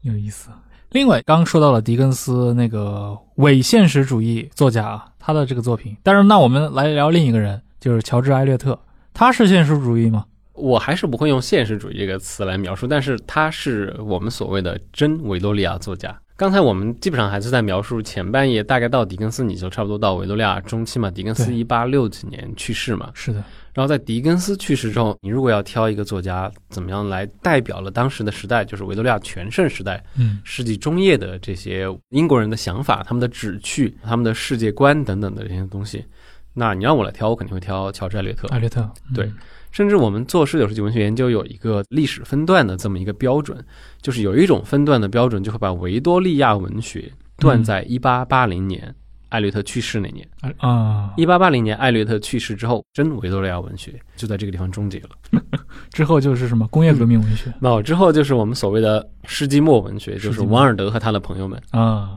[0.00, 0.48] 有意思。
[0.92, 5.96] 另外，刚刚说到了狄更斯那个伪现实主义作家啊，他的这个作品。
[6.02, 8.78] 但是，那我们来聊另一个人，就是乔治·艾略特，
[9.14, 10.26] 他是现实主义吗？
[10.52, 16.14] 我还是不会用现实主义这个词来描述，但是他是我们所谓的真维多利亚作家。
[16.36, 21.10] 刚才我们基本上还是在描述前半页，大概到狄更斯你就差不多到维多利亚中期嘛。
[21.10, 23.42] 狄更斯一八六几年去世嘛，是的，
[23.74, 36.04] 然后在狄更斯去世之后，你如果要挑一个作家怎么样来代表了当时的时代，就是维多利亚全盛时代，嗯世纪中叶的这些英国人的想法、他们的旨趣、他们的世界观等等的这些东西，
[36.52, 38.46] 那你让我来挑，我肯定会挑乔治·艾略特。
[38.48, 39.32] 艾略特，嗯对
[39.70, 43.56] 甚至我们做十九世纪文学研究有一个历史分段的这么一个标准，
[44.02, 48.94] 就是有一种分段的标准就会把维多利亚文学断在一八八零年。
[49.32, 50.28] 艾略特去世那年，
[50.58, 55.40] 啊，一八八零年，艾略特去世之后，真维多利亚文学就在这个地方终结了。
[55.90, 57.50] 之后就是什么工业革命文学？
[57.58, 61.58] 那之后就是我们所谓的世纪末文学，就是王尔德和他的朋友们。
[61.70, 62.10] 啊，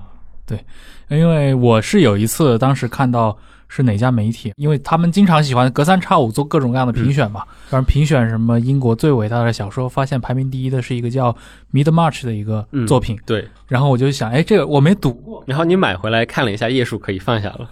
[0.45, 0.59] 对，
[1.07, 3.37] 因为我是有一次当时看到
[3.75, 11.33] 是哪家媒体，因为他们经常喜欢隔三差五做各种各样的评选嘛，然后评选什么英国最伟大的小说，发现排名第一的是一个叫
[11.73, 17.69] 《Midmarch》的一个嗯作品，对，然后我就想，哎，这个我没读过，然后你买回来看了一下页数，可以放下了。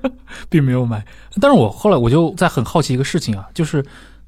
[0.50, 1.02] 并没有买。
[1.40, 3.82] 但是我后来我就在很好奇一个事情啊，就是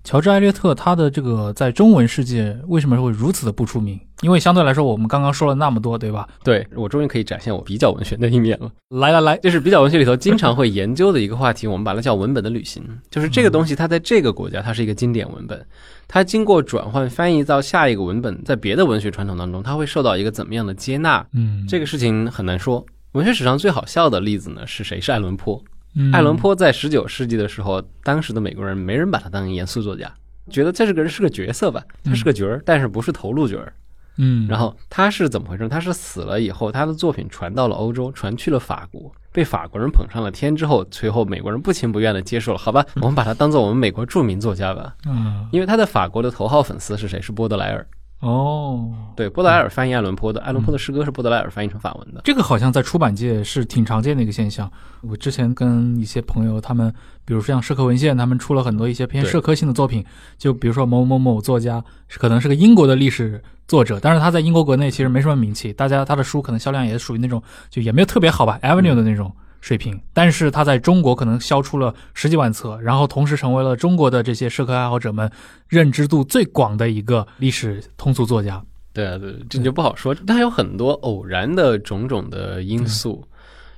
[0.08, 4.00] 乔治·艾略特他的这个在中文世界为什么会如此的不出名？
[4.22, 6.26] 因为相对来说，我们刚刚说了那么多，对吧？
[6.42, 8.72] 对我终于可以展现我比较文学的一面了。
[8.88, 12.82] 来来来，这是比较文学里头经常会研究的一个话题，我们把它叫文本的旅行。
[13.10, 15.62] 就是这个东西，它在这个国家它是一个经典文本，
[16.06, 21.22] 它经过转换翻译到下一个文本，在别的文学传统当中，它会受到一个怎么样的接纳？
[21.34, 22.82] 嗯，这个事情很难说。
[23.12, 24.98] 文学史上最好笑的例子呢是谁？
[24.98, 25.62] 是爱伦坡。
[26.00, 30.08] 嗯爱伦，坡在十九世纪的时候，当时的美国人没人把他当严肃作家，
[30.48, 33.72] 觉得这是个人是个角色吧，他是个角儿，但是不是头路角儿。
[34.16, 35.68] 嗯，然后他是怎么回事？
[35.68, 47.20] 他是死了以后，他的作品传到了欧洲，传去了法国，被法国人捧上了天之后，随后美国人不情不愿的接受了，好吧， 我们把他当做我们美国著名作家吧，嗯，因为他在法国的头号粉丝是谁？
[47.20, 47.86] 是波德莱尔。
[48.20, 52.20] 哦，对，波德莱尔翻译爱伦坡的，爱伦坡的诗歌是波德莱尔翻译成法文的。
[52.24, 54.68] 这个好像在出版界是挺常见的一个现象。
[55.02, 56.92] 我之前跟一些朋友，他们
[57.24, 60.04] 比如说像社科文献，他们出了很多一些偏社科性的作品，
[60.36, 61.82] 就比如说某某某作家
[62.16, 67.40] 可能是个英国的历史作者，但是他在英国国内其实没什么名气，大家他的书可能销量也属于那种
[67.70, 69.32] 就也没有特别好吧，Avenue 的那种。
[69.60, 75.30] 水平，但是他在中国可能销出了十几万册，然后同时成为了中国的这些社科爱好者们
[75.68, 78.62] 认知度最广的一个历史通俗作家。
[78.92, 80.14] 对啊，对，这就不好说。
[80.14, 83.26] 它有很多偶然的种种的因素。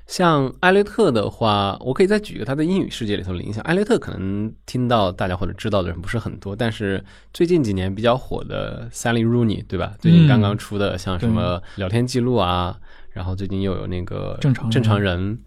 [0.06, 3.62] 像艾略特的话，我可以再举一个他在英语世界里头的影响。
[3.62, 9.92] 艾略特可能听到大家或者知道的人不是很多，但是最近几年比较火的 Sally Rooney，对吧？
[10.00, 12.76] 最近刚刚出的像什么聊天记录啊，
[13.10, 15.38] 然后最近又有那个正常正常人。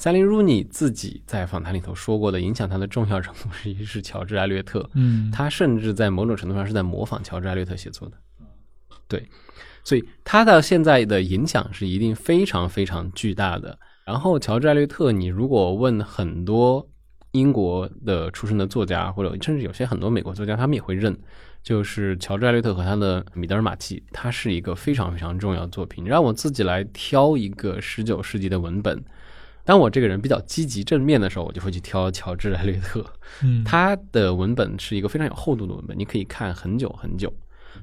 [0.00, 4.88] Sally Rooney 自己在访谈里头说过的，影响他的重要人物之一是乔治·艾略特。
[4.94, 8.16] 嗯，他甚至在某种程度上是在模仿乔治·艾略特写作的，
[9.06, 9.28] 对，
[9.84, 13.78] 所以他到现在的影响是一定非常非常巨大的。
[14.06, 16.88] 然后，乔治·艾略特，你如果问很多
[17.32, 21.14] 英国的出身的作家，或者甚至有些很多美国作家，他们也会认，
[21.62, 26.06] 就是乔治·艾略特和他的《米德尔马契》，它是一个非常非常重要的作品。
[26.06, 29.04] 让我自己来挑一个十九世纪的文本。
[29.64, 33.04] 当我这个人比较积极正面的时候，我就会去挑乔治·艾略特。
[33.42, 37.32] 嗯，他的文本是一个非常有厚度的文本，你可以看很久很久。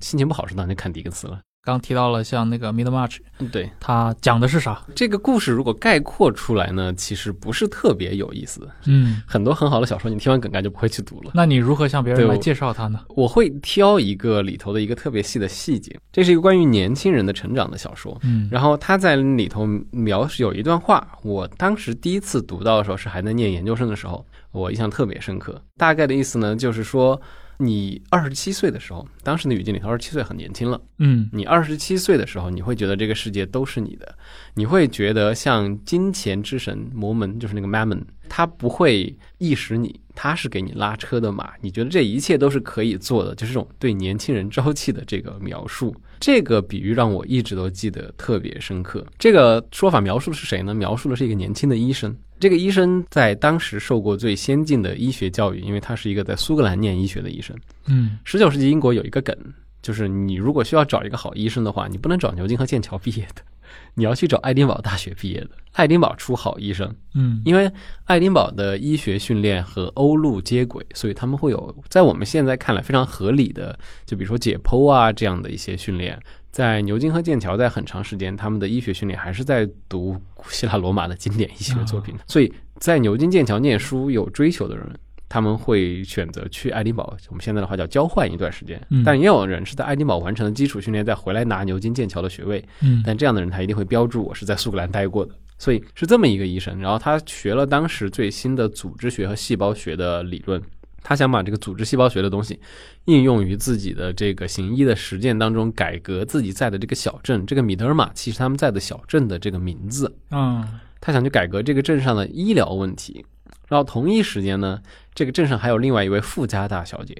[0.01, 1.39] 心情不好时，当然就看狄更斯了。
[1.67, 4.81] 刚提到了像那个 Midmarch，嗯对它讲的是啥？
[4.95, 8.65] 这个故事，如果概括出来呢，其实不是特别有意思。
[8.85, 11.31] 嗯，很多很好的小说，你听完梗概就不会去读了。
[11.33, 13.01] 那你如何向别人来介绍它呢？
[13.09, 18.17] 我会挑一个里头的一个特别细的细节，这是一个关于年轻人的成长的小说。
[18.23, 24.25] 嗯，然后他在里头描述有一段话，我当时第一次读到的时候是还在念研究生的时候，
[24.57, 25.61] 我印象特别深刻。
[25.77, 27.19] 大概的意思呢，就是说
[27.57, 30.79] 你二十七岁的时候，当时的语境里头，二十七岁很年轻了。
[30.99, 34.15] 嗯你二十七岁的时候，你会觉得这个世界都是你的，
[34.53, 41.53] 你会觉得像金钱之神摩门，就是那个 Mammon，他不会意识你，他是给你拉车的马。
[41.61, 45.95] 你觉得这一切都是可以做的，就是这种对年轻人朝气的这个描述。
[46.19, 49.05] 这个比喻让我一直都记得特别深刻。
[49.19, 50.73] 这个说法描述的是谁呢？
[50.73, 52.15] 描述的是一个年轻的医生。
[52.39, 57.55] 这个医生在当时受过最先进的医学教育，因为他是一个在苏格兰念医学的医生。
[57.85, 59.35] 嗯十九世纪英国有一个梗，
[59.81, 63.41] 就是你如果需要找一个好医生的话，你不能找牛津和剑桥毕业的，
[63.95, 65.49] 你要去找爱丁堡大学毕业的。
[65.73, 67.71] 爱丁堡出好医生，嗯因为
[68.05, 76.19] 爱丁堡的医学训练和欧陆接轨，所以他们会有在我们现在看来非常合理的，就比如说解剖啊这样的一些训练。
[76.57, 84.83] 在牛津和剑桥，在很长时间，他们的医学训练还是在读古希腊罗马的经典医学作品，所以在牛津、剑桥念书有追求的人，
[85.29, 89.03] 他们会选择去爱丁堡，我们现在的话叫交换一段时间嗯。
[89.05, 92.65] 但也有人是在爱丁堡完成了基础训练，再回来拿牛津、剑桥的学位。
[92.81, 96.79] 嗯但这样的人他一定会标注我是在苏格兰待过的，所以是这么一个医生。
[96.79, 100.59] 然后他学了当时最新的组织学和细胞学的理论，
[101.07, 102.59] 他想把这个组织细胞学的东西
[103.05, 107.45] 应用于自己的这个行医的实践当中，改革自己在的这个小镇。
[107.45, 110.67] 这个米德尔马其实他们在的小镇的这个名字，嗯
[110.99, 113.25] 他想去改革这个镇上的医疗问题。
[113.69, 114.81] 然后同一时间呢，
[115.15, 117.15] 这个镇上还有另外一位富家大小姐。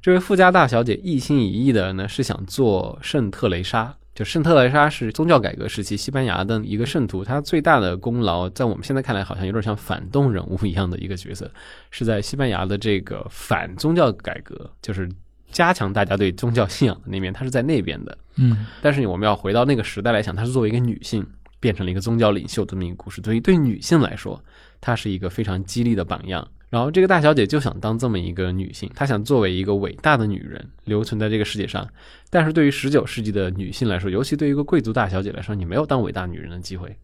[0.00, 3.94] 这位富家大小姐一心一意的呢是想做圣特雷莎。
[4.18, 11.48] 就圣特莱莎是宗教改革时期西班牙的一个圣徒，他最大的功劳在我们现在看来好像有点像反动人物一样的一个角色，
[11.92, 15.08] 是在西班牙的这个反宗教改革，就是
[15.52, 18.18] 加强大家对宗教信仰的那面，他是在那边的。
[18.34, 21.24] 嗯但是我们要回到那个时代来想，她是作为一个女性
[21.60, 23.22] 变成了一个宗教领袖的这么一个故事。
[23.22, 24.42] 所以对女性来说，
[24.80, 26.44] 她是一个非常激励的榜样。
[26.70, 31.88] 然后这个大小姐就想当这么一个女性，她想作为一个伟大的女人留存在这个世界上。
[32.30, 36.94] 但是对于十九世纪的女性来说，尤其对于一个贵族大小姐来说，你没有当伟大女人的机会，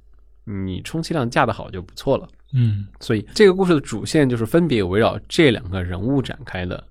[0.44, 2.28] 你充其量嫁得好就不错了。
[2.52, 6.84] 嗯所以这个故事的主线就是分别围绕这两个人物展开的。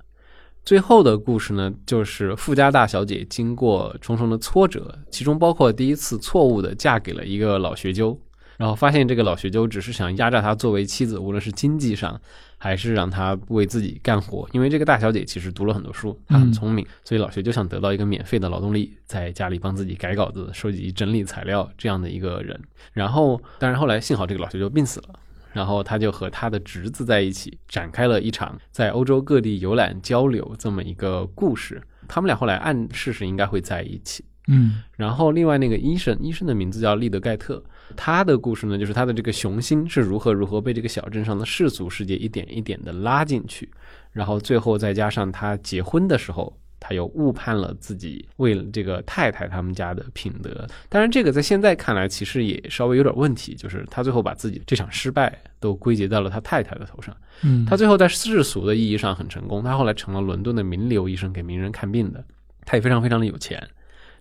[0.65, 8.17] 最后的故事呢，就是富家大小姐经过重重的挫折，其中包括第一次错误的嫁给了一个老学究，
[8.57, 12.19] 然后发现这个老学究只是想压榨他作为妻子，无论是经济上
[12.57, 14.47] 还是让他为自己干活。
[14.51, 22.59] 因为这个大小姐其实读了很多书，她很聪明，所以老学究想得到一个免费的劳动力，在家里帮自己改稿子、收集整理材料这样的一个人。
[22.91, 25.19] 然后，当然后来幸好这个老学究病死了。
[25.51, 31.79] 然后他就和他的侄子在一起展开了一场在欧洲各地游览交流这么一个故事。
[32.07, 34.25] 他们俩后来暗示是应该会在一起。
[34.47, 37.63] 嗯然后另外那个医生，医生的名字叫利德盖特，
[37.93, 43.69] 他的故事呢，就是他的这个雄心是如何如何被这个小镇上的世俗世界一点一点的拉进去，
[44.11, 46.55] 然后最后再加上他结婚的时候。
[46.85, 57.15] 他又误判了自己为了这个太太他们家的品德，当然这个在现在看来其实也稍微有点问题，就是他最后把自己这场失败都归结到了他太太的头上。
[57.41, 62.21] 嗯，他最后在世俗的意义上很成功，他后来成了伦敦的名流医生，给名人看病的。
[62.65, 63.65] 他也非常非常的有钱，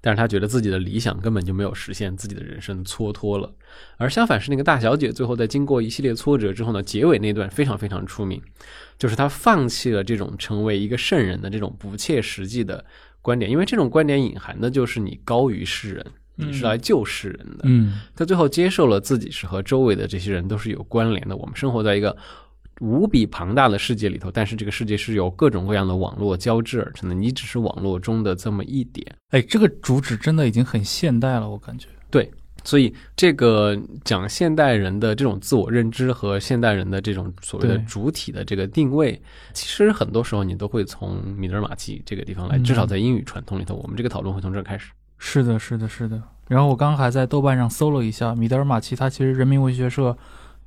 [0.03, 3.51] 但是他觉得自己的理想根本就没有实现，自己的人生蹉跎了。
[3.97, 8.43] 而相反是那个大小姐，最后在经过一系列挫折之后呢，结尾那段非常非常出名，
[8.99, 12.85] 就是她放弃了这种成为一个圣人的这种不切实际的
[13.23, 17.61] 观点，因为这种观点隐含的就是你高于世人，你是来救世人的。
[17.63, 21.37] 嗯他最后接受了自己是和周围的这些人都是有关联的。
[21.37, 22.17] 我们生活在一个
[22.81, 29.07] 无比庞大的世界里头，但是这个世界是由各种各样的网络交织而成的，你只是网络中的这么一点。
[29.31, 31.89] 哎，这个主旨真的已经很现代了，我感觉。
[32.11, 32.31] 对
[32.65, 39.21] 所以，这个讲现代人的这种自我认知和现代人的这种所谓的主体的这个定位，
[39.53, 44.93] 其实很多时候你都会从米德尔马奇这个地方来，嗯至少在英语传统里头，我们这个讨论会从这儿开始。
[45.19, 46.23] 是的，是的，是的。
[46.47, 50.17] 然后我刚刚还在豆瓣上搜了一下，米德尔马奇他其实人民文学社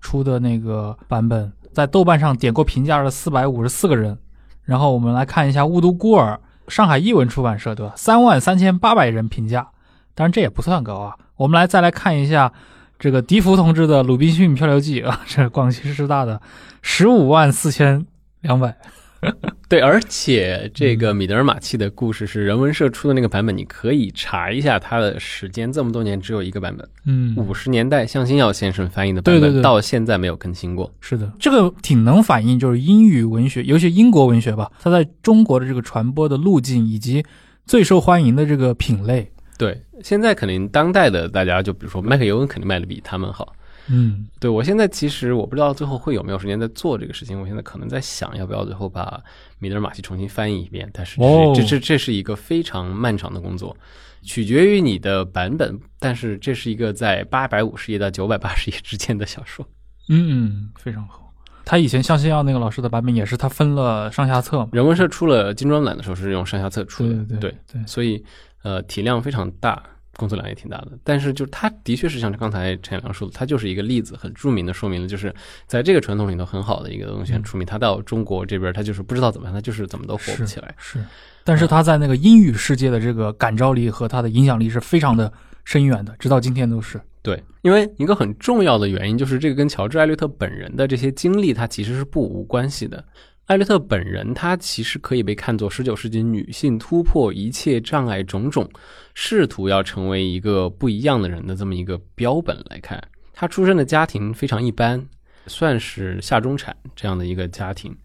[0.01, 4.17] 出的那个版本，在豆瓣上点过评价的四百五十四个人。
[4.63, 6.39] 然后我们来看一下《雾都孤儿》，
[6.73, 7.93] 上海译文出版社对吧？
[7.95, 9.67] 三万三千八百人评价，
[10.15, 11.15] 当然这也不算高啊。
[11.35, 12.51] 我们来再来看一下
[12.97, 16.41] 这个笛福同志的《鲁滨逊漂流记》啊，这是广西师大的
[16.81, 18.03] 十五万四千
[18.41, 18.75] 两百。
[19.67, 30.93] 对，而且这个米德尔马契的故事是人文社出的那个版本，你可以查一下它的时间，这么多年只有一个版本，嗯，五十年代向星耀先生翻译的版本，对对对到现在没有更新过。
[30.99, 37.25] 是的，这个挺能反映就是英语文学，尤其英国文学吧，它在中国的这个传播的路径以及
[37.65, 39.31] 最受欢迎的这个品类。
[39.57, 43.53] 对，现在肯定当代的大家，就比如说麦克尤恩，肯定卖的比他们好。
[43.87, 49.21] 嗯对我现在其实我不知道最后会有没有时间在做这个事情，我现在可能在想要不要最后把
[49.59, 53.75] 米德尔马奇重新翻译一遍，但是这是、哦这这这是一个非常漫长的工作，
[54.23, 59.67] 取决于你的版本，但是这是一个在八百五十页到九百八十页之间的小说。
[60.09, 61.33] 嗯嗯，非常好。
[61.67, 68.23] 他以前向西耀那个老师的版本也是他分了上下册嘛，人文社出了精装版的时候是用上下册出对的，对对对，所以
[68.61, 69.81] 呃体量非常大，
[70.17, 70.91] 工作量也挺大的。
[71.03, 75.33] 但是就是它的确是像刚才陈良说的，他就是一个例子，很著名的说明了就是
[75.67, 77.65] 在这个传统里头很好的一个东西，很出名。
[77.65, 80.73] 他到中国这边，他就是不知道怎么样，他就是怎么都火不起来。
[80.77, 80.99] 是，
[81.43, 85.31] 但是他在那个英语世界的这个感召力和他的影响力是非常的
[85.63, 86.99] 深远的，直到今天都是。
[87.21, 93.03] 对，因为一个很重要的原因就是这个跟乔治·艾略特本人的这些经历，他其实是不无关系的。
[93.45, 98.67] 艾略特本人，他其实可以被看作十九世纪女性突破一切障碍种种，
[99.13, 102.99] 试图要成为一个不一样的人的这么一个标本来看。
[103.33, 105.07] 他出生的家庭非常一般，
[105.45, 107.95] 算是下中产这样的一个家庭。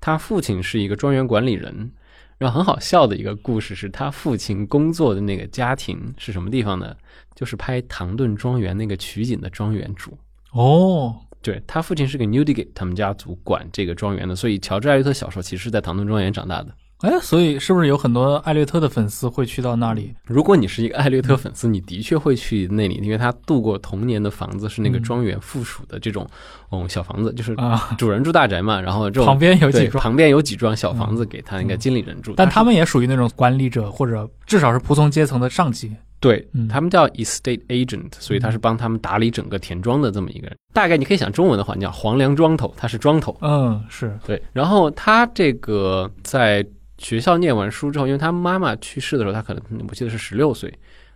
[0.00, 1.90] 他父亲是一个庄园管理人，
[2.36, 6.94] 然后很好笑的一个故事是他父亲工作的那个家庭是什么地方呢？
[7.34, 10.18] 就是拍《唐顿庄园》那个取景的庄园主。
[10.50, 16.68] 哦，对他父亲是个 Newdigate，他们家族管这个庄园的，所以乔治·艾略特小时候其实是在唐顿庄园长大的。
[16.98, 20.14] 哎，所以是不是有很多艾略特的粉丝会去到那里？
[20.26, 26.28] 如果你是一个艾略特粉丝，你的确会去那里，因为他度过童年的房子是那个庄园附属的这种
[26.70, 35.90] 嗯小房子，就是啊，主人住大宅嘛，然后这种旁边有几幢，旁边有几幢小房子给他那个经理人住，是但他们也属于那种管理者或者至少是仆从阶层的上级。
[36.20, 40.56] 对嗯他们叫 estate agent，所以他是帮他们打理整个田庄的这么一个人。
[40.72, 43.36] 大概你可以想中文的话，你叫黄梁庄头，他是庄头。
[43.40, 46.64] 嗯，是，对，然后他这个在
[46.98, 50.72] 学校念完书之后，因为他妈妈去世的时候，他可能我记得是十六岁，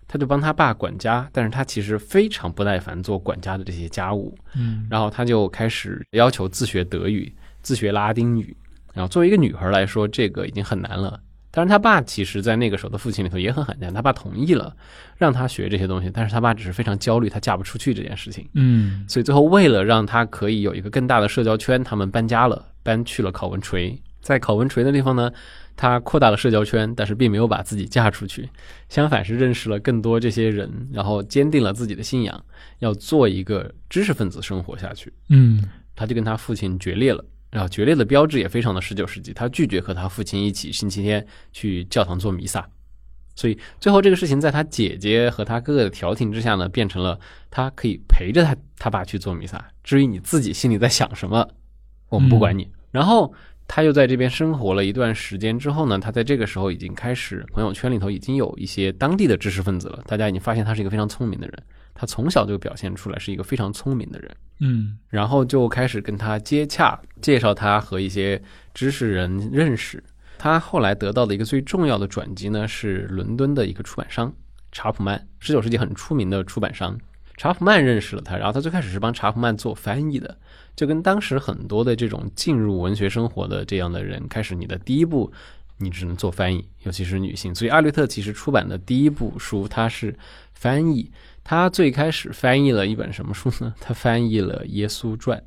[0.08, 7.30] 他就帮他爸管家，但是他其实非常不耐烦做管家的这些家务，嗯，然后他就开始要求自学德语、
[7.60, 8.56] 自学拉丁语。
[8.94, 11.20] 然后作为一个女孩来说，这个已经很难了。
[11.54, 14.74] 当然，他爸其实在那个时候的父亲里头也很罕见，他爸同意了
[15.16, 18.44] 让他学这些东西，但是他爸只是非常焦虑，他嫁不出去这件事情。
[18.54, 23.96] 嗯，所以最后为了让他可以有一个更大的社交圈，他们搬家了，搬去了考文垂。
[24.20, 25.30] 在考文垂的地方呢，
[25.76, 28.48] 他扩大了社交圈，但是并没有把自己嫁出去，
[28.88, 32.44] 相反是认识了更多这些人，然后坚定了自己的信仰，
[32.80, 35.12] 要做一个知识分子生活下去。
[35.28, 35.62] 嗯，
[35.94, 37.24] 他就跟他父亲决裂了。
[37.54, 42.68] 然后决裂的标志也非常的十九世纪，他拒绝和他父亲一起星期天去教堂做弥撒，
[43.36, 47.16] 所以最后这个事情在他姐姐和他哥哥的调停之下呢，变成了
[47.52, 49.64] 他可以陪着他他爸去做弥撒。
[49.84, 51.48] 至于你自己心里在想什么，
[52.08, 52.68] 我们不管你。
[52.90, 53.32] 然后
[53.68, 61.62] 他又在这边生活了一段时间之后呢，他在这个时候已经开始朋友圈里头已经有一些当地的知识分子了，大家已经发现他是一个非常聪明的人，
[61.94, 64.36] 他从小就表现出来是一个非常聪明的人。
[64.60, 68.40] 嗯，然后就开始跟他接洽，介绍他和一些
[68.72, 70.02] 知识人认识。
[70.38, 74.32] 他后来得到的一个最重要的转机呢，是伦敦的一个出版商
[74.70, 76.98] 查普曼，十九世纪很出名的出版商。
[77.36, 80.38] 查普曼认识了他，然后他最开始是帮查普曼做翻译的，
[80.76, 85.32] 就跟当时很多的这种进入文学生活的这样的人开始，你的第一步
[85.78, 87.52] 你只能做翻译，尤其是女性。
[87.52, 90.16] 所以阿略特其实出版的第一部书，他是
[90.52, 91.10] 翻译。
[91.44, 93.74] 他最开始翻译了一本什么书呢？
[93.78, 95.40] 他翻译了《耶稣传》，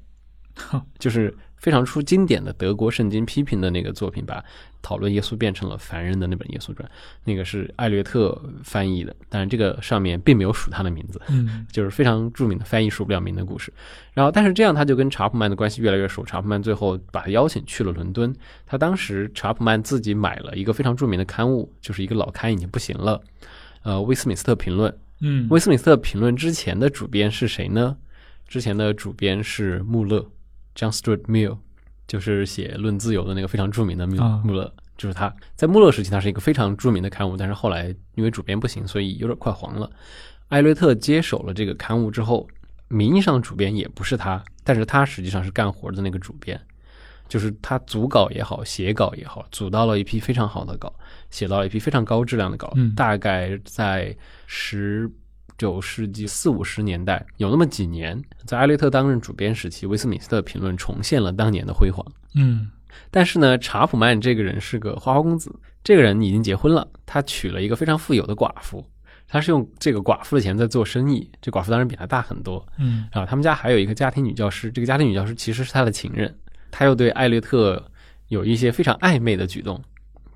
[1.00, 4.44] 就是非常出经典的德国圣经批评的那个作品，把
[4.84, 6.88] 讨论耶稣变成了凡人的那本《耶稣传》，
[7.24, 13.74] 那个是艾略特翻译的，但是这个上面并没有署他的名字，嗯，就是非常著名的翻译署不了名的故事。
[14.14, 18.34] 然后，但是这样他就跟查普曼的关系越来越熟，查普曼最后把他邀请去了伦敦。
[18.68, 23.20] 他当时查普曼自己买了一个非常著名的刊物，就是一个老刊已经不行了，
[23.82, 24.92] 呃，《威斯敏斯特评论》。
[25.20, 27.98] 嗯，威斯敏斯特评论之前的主编是谁呢？
[28.48, 30.26] 之前的主编是穆勒
[30.76, 31.58] ，John Stuart Mill，
[32.08, 35.34] 就是写《论自由》的那个非常著名的穆啊穆勒，就是他。
[35.56, 39.92] 在穆勒时期，他是一个非常著名的刊物，但是后来因为主编不行，所以有点快黄了。
[40.48, 42.48] 艾略特接手了这个刊物之后，
[42.88, 46.58] 名义上主编也不是他，但是他实际上是干活的那个主编，
[47.28, 50.94] 就是他组稿也好，写稿也好，组到了一批非常好的稿，
[51.30, 54.16] 写到了一批非常高质量的稿，嗯大概在
[54.46, 55.10] 十
[55.58, 62.06] 九世纪四五十年代，有那么几年，在艾略特担任主编时期，威斯敏斯特评论重现了当年的辉煌。
[62.36, 62.70] 嗯，
[63.10, 65.52] 但是呢，查普曼这个人是个花花公子，
[65.84, 68.86] 这个人已经结婚了，他娶了一个非常富有的寡妇，
[69.28, 72.64] 他是用这个寡妇的钱在做生意，这寡妇当然比他大很多。
[72.78, 76.38] 嗯，然后他们家还有一个家庭女教师，这个家庭女教师其实是他的情人，
[76.70, 77.84] 他又对艾略特
[78.28, 79.82] 有一些非常暧昧的举动，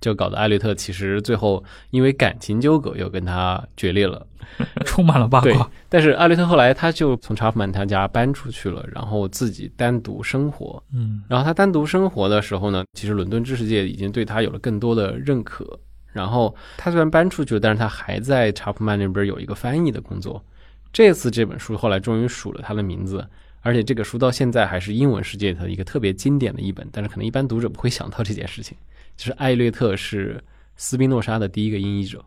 [0.02, 4.28] 就搞得艾略特其实最后因为感情纠葛又跟他决裂了。
[4.84, 10.84] 充满了八卦。，但是艾略特后来他就从查普曼他家搬出去了，然后自己单独生活。
[10.94, 15.80] 嗯然后他单独生活的时候呢，其实伦敦知识界已经对他有了更多的认可。
[16.12, 20.44] 然后他虽然搬出去了，但是他还在查普曼那边有一个翻译的工作。
[20.92, 23.26] 这次这本书后来终于署了他的名字，
[23.62, 28.76] 而且这个书到现在还是英文世界的一个特别经典的一本，但是可能一般读者不会想到这件事情，
[29.22, 30.44] 就是艾略特是
[30.78, 32.26] 斯宾诺莎的第一个音译者。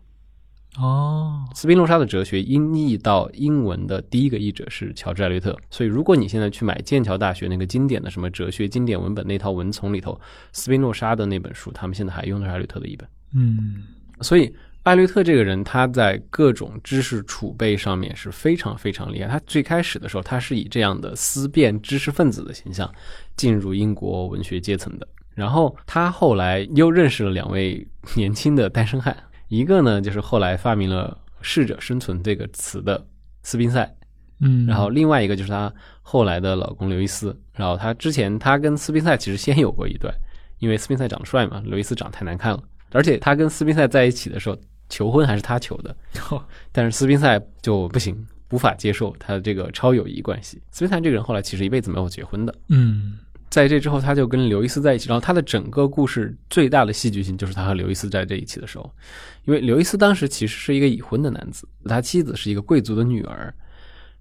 [0.77, 10.17] 哦，斯宾诺莎的哲学音译到英文的第一个译者是乔治·艾略特，所以如果你现在去买剑桥大学那个经典的什么哲学经典文本那套文丛里头，
[10.53, 13.05] 斯宾诺莎的那本书，他们现在还用的是艾略特的一本。
[13.33, 13.83] 嗯
[14.21, 19.27] 所以艾略特这个人，他在各种知识储备上面是非常非常厉害。
[19.27, 22.89] 他最开始的时候，他是以这样的思辨知识分子的形象
[23.35, 25.07] 进入英国文学阶层的。
[25.35, 29.15] 然后他后来又认识了两位年轻的单身汉，
[29.49, 33.05] 一个呢就是后来发明了“适者生存”这个词的
[33.43, 33.95] 斯宾塞，
[34.39, 35.71] 嗯，然后另外一个就是她
[36.01, 37.37] 后来的老公刘易斯。
[37.53, 40.13] 然后她之前她跟斯宾塞其实先有过一段，
[40.59, 42.63] 因为斯宾塞长得帅嘛，刘易斯长得太难看了。
[42.91, 44.57] 而且她跟斯宾塞在一起的时候，
[44.87, 45.95] 求婚还是他求的，
[46.71, 48.15] 但是斯宾塞就不行，
[48.51, 50.61] 无法接受他的这个超友谊关系。
[50.71, 52.55] 斯宾塞这个人后来其实一辈子没有结婚的。
[52.69, 53.17] 嗯
[53.49, 58.93] 在这之后，他就跟刘易斯在一起，然后他的整个故事最大的戏剧性就是他和刘易斯在这一起的时候，
[59.45, 63.53] 因为刘易斯当时其实是一个已婚的男子，他妻子是一个贵族的女儿。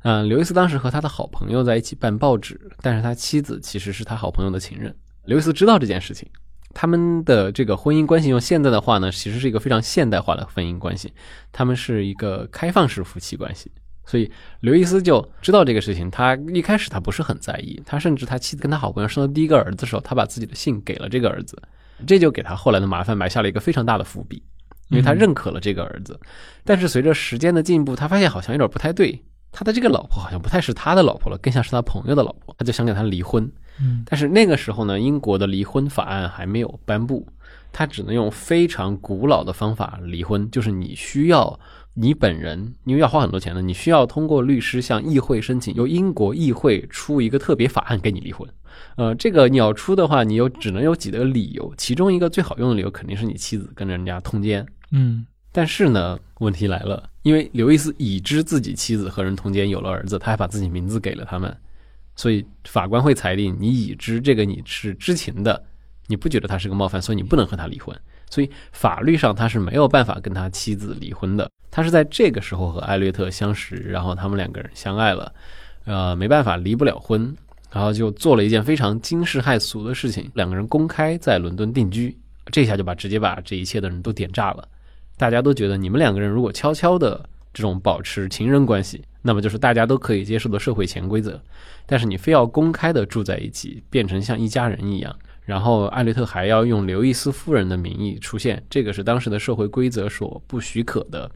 [0.03, 4.95] 嗯，刘易斯当时和他的好朋友在一起办报纸，但是他妻子其实是他好朋友的情人。
[5.25, 6.29] 刘易斯知道这件事情，
[6.75, 11.11] 他们的这个婚姻关系用现在的话呢，其实是一个非常现代化的婚姻关系，
[11.51, 13.73] 他们是一个开放式夫妻关系。
[14.07, 14.31] 所以
[14.61, 21.61] 刘易斯就知道这个事情，他一开始他不是很在意，他甚至他妻子跟他好朋友生了第一个儿子的时候，他把自己的姓给了这个儿子，
[22.07, 24.43] 这就给他后来的麻烦埋下了一个非常大的伏笔，
[24.89, 26.19] 因为他认可了这个儿子。
[26.65, 29.19] 但是随着时间的进步，他发现好像有点不太对，
[29.51, 33.51] 他的这个老婆好像不太是他的老婆了，更像是他朋友的老婆，他就想给他离婚。
[33.81, 37.27] 嗯但是那个时候呢，英国的离婚法案还没有颁布，
[37.73, 41.59] 他只能用非常古老的方法离婚，就是你需要
[41.95, 48.49] 你本人，因为要花很多钱的，你需要通过律师向议会申请，由英国议会出一个特别法案给你离婚。
[48.97, 54.67] 呃，这个你要出的话，你有只能有几个理由，其中一个最好用的理由肯定是你妻子跟人家通奸。
[54.91, 61.57] 嗯但是呢，问题来了，因为刘易斯已知自己妻子和人通奸有了儿子，他还把自己名字给了他们，
[62.17, 65.65] 所以法官会裁定你已知这个你是知情的，
[66.09, 67.97] 你不觉得他是个冒犯，所以你不能和他离婚。
[68.31, 71.51] 所以法律上他是没有办法跟他妻子离婚的。
[71.71, 75.33] 他是在这个时候和艾略特相识，然后他们两个人相爱了，
[75.85, 77.35] 呃，没办法离不了婚，
[77.73, 82.17] 然后就做了一件非常惊世骇俗的事情，两个人公开在伦敦定居，
[82.53, 84.69] 这下就把直接把这一切的人都点炸了。
[85.17, 91.41] 大家都觉得你们两个人如果悄悄的这种保持情人关系，那么就是大家都可以接受的社会潜规则。
[91.87, 101.31] 但是你非要公开的住在一起，变成像一家人一样，然后艾略特还要用刘易斯夫人的名义出现，这个是当时的社会规则所不许可的。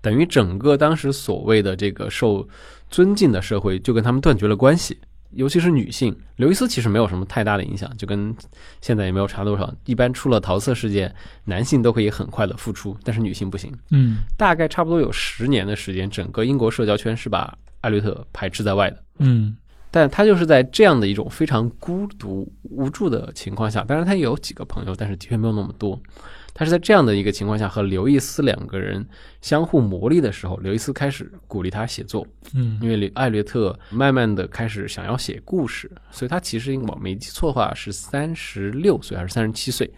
[0.00, 2.46] 等于整个当时所谓的这个受
[2.90, 4.98] 尊敬的社会就跟他们断绝了关系，
[5.30, 6.14] 尤其是女性。
[6.36, 8.36] 刘易斯其实没有什么太大的影响，就跟
[8.82, 9.74] 现在也没有差多少。
[9.86, 13.72] 一般出了桃色事件，男性都可以很快的复出，但是女性不行。
[13.92, 19.02] 嗯大概差不多有十年的时间，整个英国社交圈是把艾略特排斥在外的。
[19.20, 19.56] 嗯
[19.94, 25.96] 但他就是在这样的一种非常孤独无助的情况下，当然他也有几个朋友，但是的确没有那么多。
[26.52, 29.06] 他是在这样的一个情况下和刘易斯两个人
[29.40, 39.88] 相互磨砺的时候，刘易斯开始鼓励他写作，嗯因为艾略特慢慢的开始想要写故事，所以他其实我没记错的话是三十六岁还是三十七岁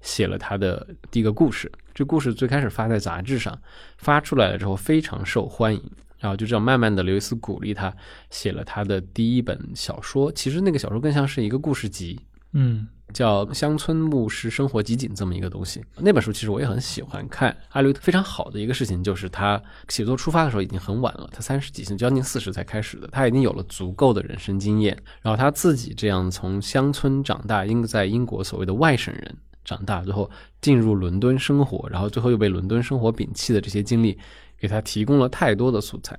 [0.00, 1.70] 写了他的第一个故事。
[1.92, 3.58] 这故事最开始发在杂志上，
[3.98, 5.82] 发出来了之后非常受欢迎，
[6.22, 7.94] 然后就这样慢慢的刘易斯鼓励他
[8.30, 10.32] 写了他的第一本小说。
[10.32, 12.18] 其实那个小说更像是一个故事集，
[12.52, 15.84] 嗯叫《乡村牧师生活集锦》这么一个东西。
[15.98, 17.54] 那本书其实我也很喜欢看。
[17.68, 24.96] 艾略特非常好的一个事情就是他写作出发的时候已经很晚了，他三十几岁，将近四十才开始的，他已经有了足够的人生经验。
[25.20, 30.30] 然后他自己这样从乡村长大，英在英国所谓的外省人长大之后，
[30.62, 34.18] 进入伦敦生活，然后最后又被伦敦生活摒弃的这些经历，
[34.62, 36.16] 给他提供了太多的素材。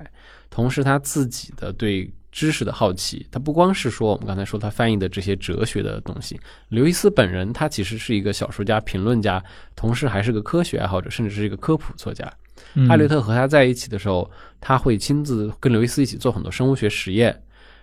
[0.49, 6.37] 同时他自己的对知识的好奇，他不光是说我们刚才说他翻译的这些哲学的东西，
[6.67, 9.41] 刘易斯本人他其实是一个小说家、评论家，
[9.75, 12.31] 同时还是个科学爱好者，甚至是一个科普作家。
[12.73, 14.29] 嗯，艾略特和他在一起的时候，
[14.59, 17.41] 他会亲自跟刘易斯一起做很多生物学实验，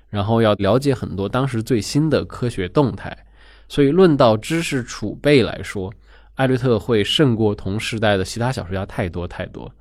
[0.09, 3.17] 然后要了解很多当时最新的科学动态。
[3.69, 5.93] 所以，论到知识储备来说，
[6.35, 9.73] 艾略特会胜过同时代的其他小说家太多太多。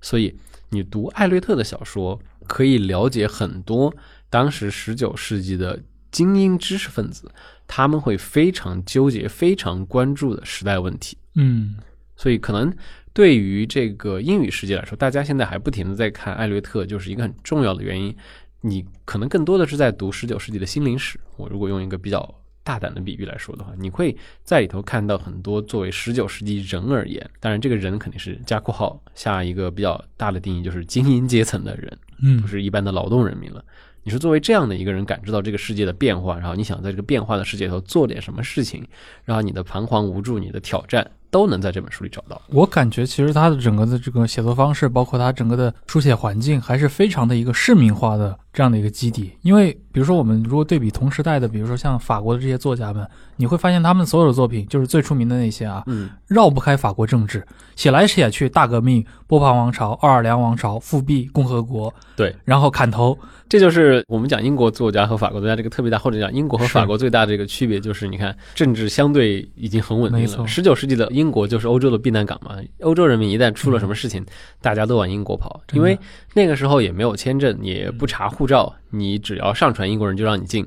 [0.00, 0.34] 所以，
[0.70, 3.94] 你读艾略特的小说，可以了解很多
[4.30, 5.80] 当时十九世纪的
[6.10, 7.30] 精英知识分子，
[7.66, 11.16] 他们会非常纠结、非常关注的时代问题。
[11.34, 11.76] 嗯
[12.16, 12.74] 所以可能
[13.12, 18.14] 对于这个英语世界来说，大家现在还不停的在看艾略特，就是一个很重要的原因。
[18.60, 21.18] 你可能更多的是在读十九世纪的心灵史。
[21.36, 22.37] 我如果用一个比较
[22.68, 24.14] 大胆的比喻来说的话，你会
[24.44, 33.64] 在里头看到很多作为十九世纪人而言，当然这个人肯定是加括号下一个比较大的定义，就是精英阶层的人，嗯不是一般的劳动人民了。
[34.02, 38.86] 你是作为这样的一个人感知到这个世界的变化，然后你想在这个变化的世界里头做点什么事情，
[39.24, 42.40] 然后你的彷徨无助、你的挑战都能在这本书里找到。
[42.48, 49.30] 我感觉其实他的整个的这个写作方式，包括他整个的书写环境，还是非常的一个市民化的这样的一个基底。
[49.42, 57.46] 因为比如说我们如果对比同时代的，比如说像法国的这些作家们，你会发现他们所有的作品，就是最出名的那些啊，嗯，绕不开法国政治，
[57.76, 63.16] 写来写去，大革命、波旁王朝、奥尔良王朝、复辟、共和国，对，然后砍头，
[63.48, 70.46] 这就是我们讲英国作家和法国作家这个特别大，或者讲英国和法国最大的一个区别，就是你看政治相对已经很稳定了。
[70.48, 74.24] 十九世纪的英国就是欧洲的避难港嘛，欧洲人民一旦出了什么事情，
[74.60, 75.96] 大家都往英国跑，因为
[76.34, 80.66] 那个时候也没有签证，也不查护照，你只要上传英国人就让你进。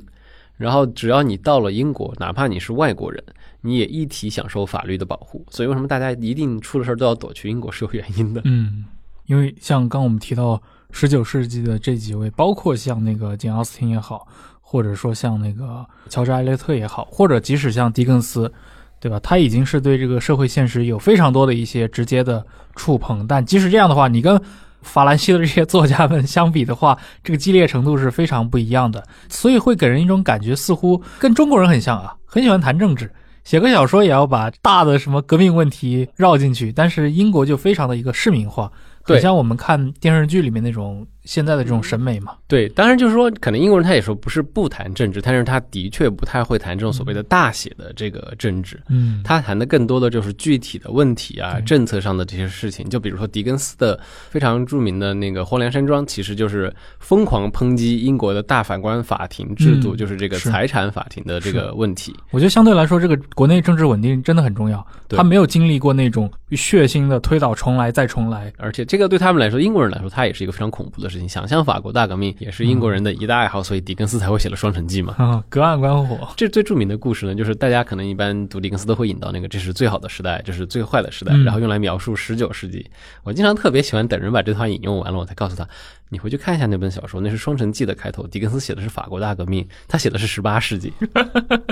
[0.55, 3.21] 然后只要你到了英国，哪怕你是外国人，
[3.61, 5.43] 你也一体享受法律的保护。
[5.49, 8.41] 所以为什么大家一定出了事儿都要躲去英国是有原因的。
[8.45, 8.85] 嗯，
[9.25, 10.61] 因为像刚我们提到
[10.91, 14.27] 十九世纪的这几位，包括像那个简·奥斯汀也好，
[14.61, 18.51] 或者说像那个乔治·艾略特也好，或者即使像狄更斯，
[18.99, 19.19] 对吧？
[19.21, 23.25] 他已经是对这个社会现实有非常多的一些直接的触碰。
[23.25, 24.39] 但即使这样的话，你跟
[24.81, 33.11] 法兰西的这些作家们相比的话，这个激烈程度是非常不一样的，所以会给人一种感觉，似乎跟中国人很像啊，很喜欢谈政治。
[33.43, 38.71] 写个小说也要把大的什么革命问题绕进去，但是英国就非常的一个市民化，
[39.01, 42.33] 很像我们看电视剧里面那种现在的这种审美嘛。
[42.47, 48.81] 对，当然就是说，可能英国人他也说不是不谈政治，但是他的确不太会谈这种所谓的大写的这个政治。
[48.89, 52.89] 嗯，他谈的更多的就是具体的问题啊，对政策上的这些事情。
[52.89, 53.99] 就比如说狄更斯的
[54.29, 62.15] 非常著名的那个《荒凉山庄》，其实就是疯狂抨击英国的大法官法庭制度，嗯就是这个财产法庭的这个问题。
[62.31, 64.85] 我觉得相对来说，这个国内政治稳定真的很重要。
[65.07, 68.51] 对他没有经历过那种血腥的推倒重来再重来。
[68.57, 71.29] 而且这个对他们来说，英国人来说，他也是一个非常恐怖的事情。
[71.29, 75.13] 想象法国大革命也是英国人的一大爱好，所以狄更斯才会写了《双城记》嘛。
[75.17, 76.29] 啊，隔岸观火。
[76.37, 82.89] 这最著名的故事呢，就是大家可能一般读狄更斯都会引到那个，这是最好的时代，这是最坏的时代，嗯然后用来描述十九世纪。
[83.23, 85.67] 我经常特别喜欢等人把这段引用完了，我才告诉他，
[86.09, 90.93] 你回去看一下那本小说，那是《双城记》的开头，狄更斯写的是法国大革命，他写的是十八世纪。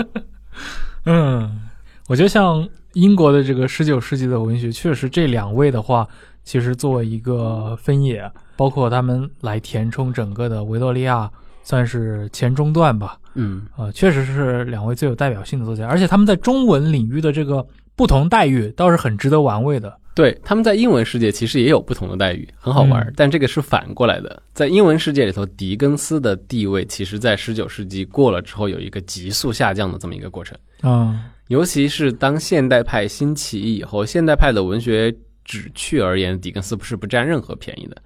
[1.06, 1.62] 嗯，
[2.08, 6.08] 我觉得像英国的这个十九世纪的文学，确实这两位的话，
[6.44, 8.30] 其实作为一个分野，
[8.60, 11.32] 包括他们来填充整个的维多利亚，
[11.64, 13.18] 算是前中段吧。
[13.36, 19.98] 嗯，呃，确实是两位最有代表性的作家，而且他们在中文领域的这个不同待遇，倒是很值得玩味的。
[20.14, 23.02] 对，他们在英文世界其实也有不同的待遇，很好玩。
[23.06, 30.58] 嗯但这个是反过来的，在英文世界里头，狄更斯的地位其实在十九世纪过了之后，有一个急速下降的这么一个过程。
[30.84, 35.16] 嗯尤其是当现代派兴起以后，现代派的文学
[35.50, 37.98] 旨趣而言，狄更斯不是不占任何便宜的。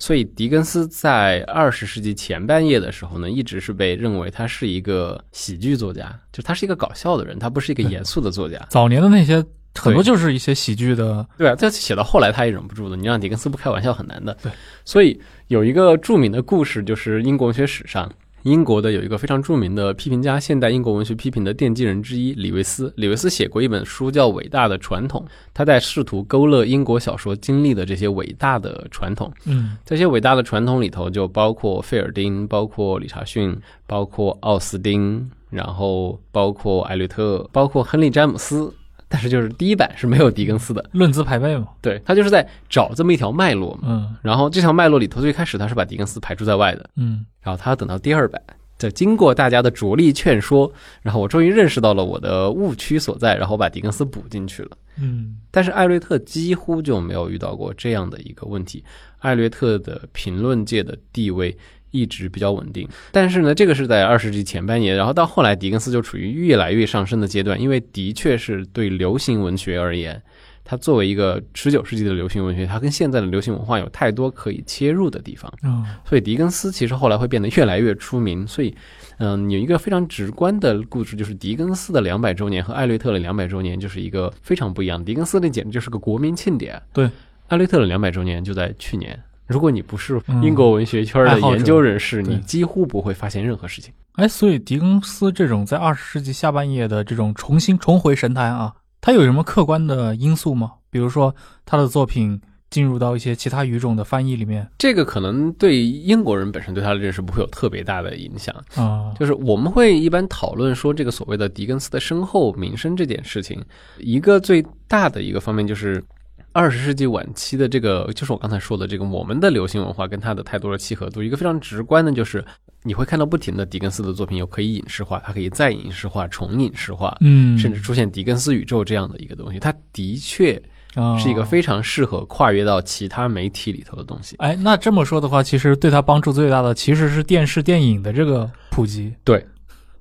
[0.00, 8.58] 所以，狄更斯在二十世纪前半叶的时候呢，一直是被认为他是一个喜剧作家，就他是一个搞笑的人，他不是一个严肃的作家。
[8.68, 9.36] 早年的那些
[9.76, 14.36] 很多就是一些喜剧的，对啊，这写到后来他也忍不住的，你让狄更斯不开玩笑很难的。
[14.42, 14.50] 对，
[14.84, 18.12] 所以有一个著名的故事，就是英国文学史上。
[18.48, 22.90] 英国的有一个非常著名的批评家，现代英国文学批评的奠基人之一李维斯。
[22.96, 25.22] 李维斯写过一本书叫《伟大的传统》，
[25.52, 29.30] 他在试图勾勒英国小说经历的这些伟大的传统。
[29.44, 33.54] 嗯这些伟大的传统里头，就包括费尔丁，包括理查逊，
[33.86, 38.72] 包括奥斯丁，然后包括艾略特，包括亨利詹姆斯。
[39.08, 41.68] 但是就是第一版是没有狄更斯的，论资排辈嘛。
[41.80, 43.88] 对他就是在找这么一条脉络嘛。
[43.88, 48.40] 嗯然后这条脉络里头，最开始他是把狄更斯排除在外的，嗯然后他要等到第二版，
[48.76, 54.70] 在经过大家的着力劝说，然后我终于认识到了我的误区所在，然后把狄更斯补进去了。
[55.00, 58.84] 嗯但是艾略特几乎就没有遇到过这样的一个问题。
[59.20, 61.56] 艾略特的评论界的地位
[61.90, 70.20] 一直比较稳定，但是呢，这个是在二十世纪前半叶，然后到后来，狄更斯就处于越来越上升的阶段，因为的确是对流行文学而言，
[70.64, 75.50] 它作为一个十九世纪的流行文学，它跟现在的流行文化有太多可以切入的地方。
[75.62, 78.46] 嗯所以狄更斯其实后来会变得越来越出名。
[78.46, 78.74] 所以，
[79.18, 85.02] 嗯，有一个非常直观的故事，就是狄更斯的两百周年和艾略特的两百周年，就是一个非常不一样。
[85.02, 86.80] 狄更斯那简直就是个国民庆典。
[86.92, 87.08] 对，
[87.48, 89.18] 艾略特的两百周年就在去年。
[89.48, 93.92] 如果你不是嗯英国文学圈的研究人士，对你几乎不会发现任何事情。
[94.12, 100.72] 哎，所以狄更斯这种在二十世纪下半叶的这种重新重回神坛啊，他有什么客观的因素吗？
[100.90, 101.34] 比如说
[101.64, 108.54] 他的作品进入到一些其他语种的翻译里面这个可能对英国人本身对他的认识不会有特别大的影响。
[108.74, 109.14] 啊？
[109.18, 113.64] 就是我们会一般讨论说这个所谓的狄更斯的身后名声这件事情，
[113.96, 116.04] 一个最大的一个方面就是。
[116.52, 122.44] 二十世纪晚期的这个，就是我刚才说的这个，我们的流行文化跟它的太多的契合度，一个非常直观的，就是
[122.82, 130.60] 你会看到不停的狄更斯的作品有可以影视化，它可以再影视化、重影视化，嗯，甚至出现狄更斯宇宙这样的一个东西，它的确
[130.94, 134.34] 啊是一个非常适合跨越到其他媒体里头的东西。
[134.38, 139.44] 哎，那这么说的话，其实对他帮助最大的其实是电视电影的这个普及，对，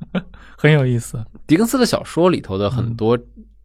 [0.58, 1.24] 很有意思。
[1.46, 3.18] 狄更斯的小说里头的很多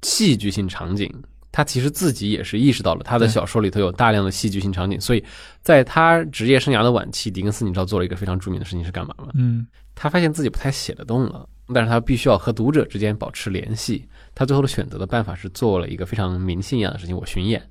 [0.03, 1.11] 戏剧性场景，
[1.53, 5.23] 他其实自己也是意识到了他的小说里头有大量的戏剧性场景，所以
[5.61, 9.29] 在他职业生涯的晚期，狄更斯你知道做了一个非常著名的事情是干嘛吗？
[9.35, 14.09] 嗯他发现自己不太写得动了，但是他必须要和读者之间保持联系。
[14.35, 17.63] 他最后的选择的办法是做了一个非常迷信一样的事情，我巡演，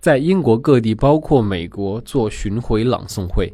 [0.00, 3.50] 在英国各地，包括美国做巡回朗诵会，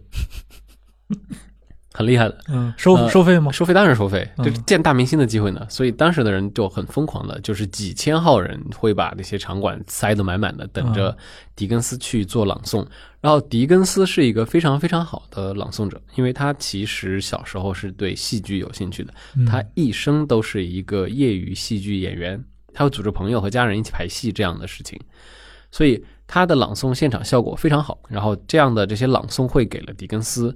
[1.96, 2.36] 很厉害的。
[2.48, 3.52] 嗯，收呃收费吗？
[3.52, 5.64] 收费当然收费，嗯就是见大明星的机会呢。
[5.70, 11.16] 所以当时的人就很疯狂的，就是几千号人会把那些场馆塞得满满的，等着
[11.54, 12.84] 狄更斯去做朗诵。
[13.20, 25.00] 然后狄更斯是一个非常非常好的朗诵者，因为他其实小时候是对戏剧有兴趣的，嗯他一生都是一个业余戏剧演员，他会组织朋友和家人一起排戏这样的事情，
[25.70, 27.98] 所以他的朗诵现场效果非常好。
[28.08, 30.54] 然后这样的这些朗诵会给了狄更斯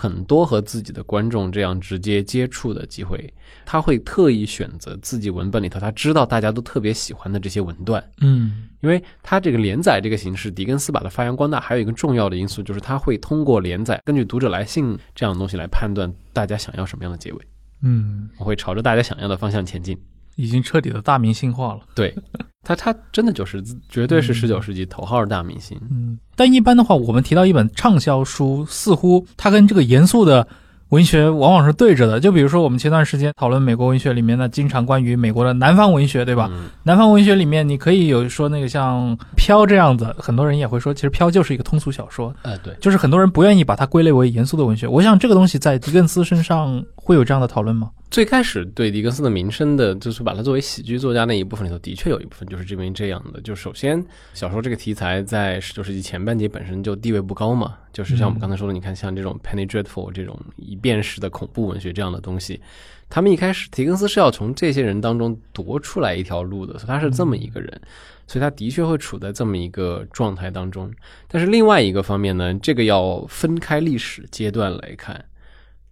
[0.00, 3.30] 很多和自己的观众这样直接接触的机会，
[3.66, 8.68] 他会特意选择自己文本里头他知道大家都特别喜欢的这些文段，嗯。
[8.80, 17.38] 因为他这个连载这个形式，狄更斯把它发扬光大，还有一个重要的因素就是他会通过连载，根据读者来信这样的东西来判断大家想要什么样的结尾，
[17.82, 19.98] 嗯，我会朝着大家想要的方向前进。
[20.36, 21.80] 已经彻底的大明星化了。
[21.94, 22.16] 对
[22.62, 25.80] 他，他真的就是绝对是十九世纪头号大明星。
[25.90, 30.46] 嗯，但一般的话，我们提到一本畅销书，似乎它跟这个严肃的
[30.90, 32.20] 文学往往是对着的。
[32.20, 36.48] 就比如说，我们前段时间讨论美国文学里面呢，经常关于美国的南方文学，对吧？
[36.52, 44.88] 嗯南方文学里面，你可以有说那个像《飘》这样子，很多人也会说，其实《飘》就是一个通俗小说，呃，对，就是很多人不愿意把它归类为严肃的文学。
[44.88, 47.90] 我想这个东西在狄更斯身上会有这样的讨论吗？
[48.08, 53.40] 最开始对狄更斯的名声的，就是把他作为喜剧作家那一部分里头，的确有一部分就是这边这样的。
[53.40, 54.00] 就首先，
[54.32, 62.60] 小说这个题材在十九世纪前半截本身就地位不高嘛，就是像我们刚才说的，你看像这种 Penny Dreadful 这种一辨识的恐怖文学这样的东西，
[63.08, 67.80] 他们一开始狄更斯是要从这些人当中夺出来一条路的，所以他是这么一个人。
[68.28, 70.88] 所以他的确会处在这么一个状态当中，
[71.26, 75.24] 但是另外一个方面呢，这个要分开历史阶段来看。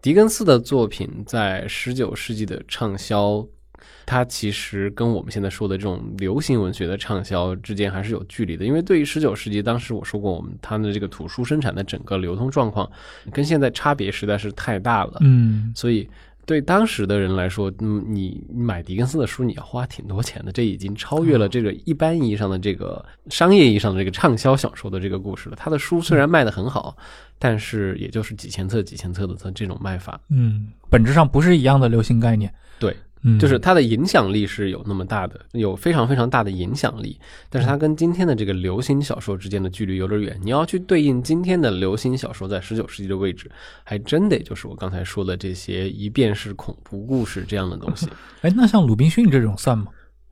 [0.09, 3.47] 狄更斯的作品在十九世纪的畅销，
[4.07, 8.65] 它其实跟我们现在说的这种流行文学的畅销之间还是有距离的。
[8.65, 12.91] 因为对于十九世纪，当时我说过，我们他的这个图书生产的整个流通状况，
[13.31, 15.19] 跟现在差别实在是太大了。
[15.21, 16.09] 嗯所以
[16.49, 25.57] 对当时的人来说，嗯，你买狄更斯的书，你要花挺多钱的，这已经超越了这个一般意义上的这个商业意义上的这个畅销小说的这个故事了。
[25.57, 26.97] 他的书虽然卖得很好，
[27.39, 30.19] 但是也就是几千册、几千册的这种卖法。
[30.31, 32.51] 嗯，本质上不是一样的流行概念。
[32.79, 32.97] 对，嗯，
[33.39, 37.19] 就是它的影响力是有那么大的，有非常非常大的影响力，
[37.51, 40.39] 但是它跟今天的这个流行小说之间的距离有点远。
[40.43, 43.51] 你要去对应今天的流行小说在十九世纪的位置，
[43.85, 48.09] 还真得就是我刚才说的这些一遍式恐怖故事这样的东西。
[48.43, 49.87] 哎，那像鲁滨逊这种算吗？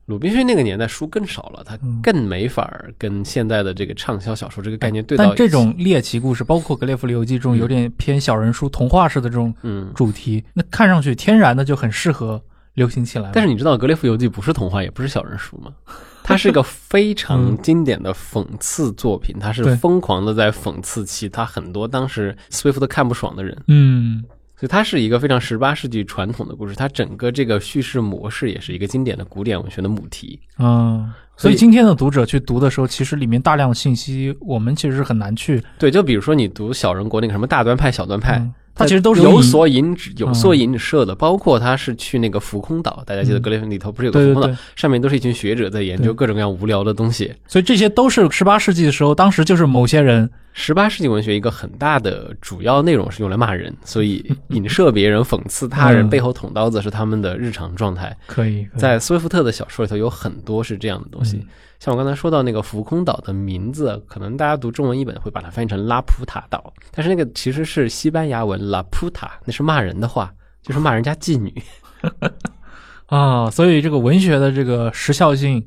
[0.05, 5.35] 鲁滨逊那个年代书更少了，它嗯更没法跟现在的这个畅销小说这个概念对到一起。
[5.35, 12.41] 但这种猎奇故事，包括《格列佛游记》这种嗯有点偏小人书、童话式的这种嗯，主题，那看上去天然的就很适合
[12.77, 13.31] 流行起来。
[13.33, 15.71] 但是你知道《格列佛游记》不是童话，也不是小人书吗？
[16.23, 24.23] 它是一个非常经典的讽刺作品，它是疯狂的在讽刺其他很多当时斯威夫特看不爽的人，嗯
[24.59, 26.75] 所以它是一个非常十八世纪传统的故事。
[26.75, 30.39] 它整个这个叙事模式也是一个经典的古典文学的母题。
[30.57, 47.33] 嗯，所以今天的读者去读的时候，其实里面大量的信息，我们其实是很难去对，就比如说你读小人国那个什么大端派、小端派，嗯它其实都是有所引、有所嗯引射的，包括他是去那个浮空岛，大家记得嗯格雷芬里头不是有个浮空岛，上面都是一群学者在研究各种各样无聊的东西。
[47.47, 58.15] 所以这些都是十八世纪的时候，当时就是某些人，十八世纪文学一个很大的主要内容是用来骂人，所以 影射别人、讽刺他人、嗯背后捅刀子是他们的日常状态。
[58.27, 61.47] 可以在斯威夫特的小说里头有很多是这样的东西，嗯
[61.79, 71.53] 像我刚才说到那个浮空岛的名字，可能大家读中文译本会把它翻译成拉普塔岛，但是那个其实是西班牙文拉普塔那是骂人的话，就是骂人家妓女。
[73.07, 75.65] 啊，所以这个文学的这个时效性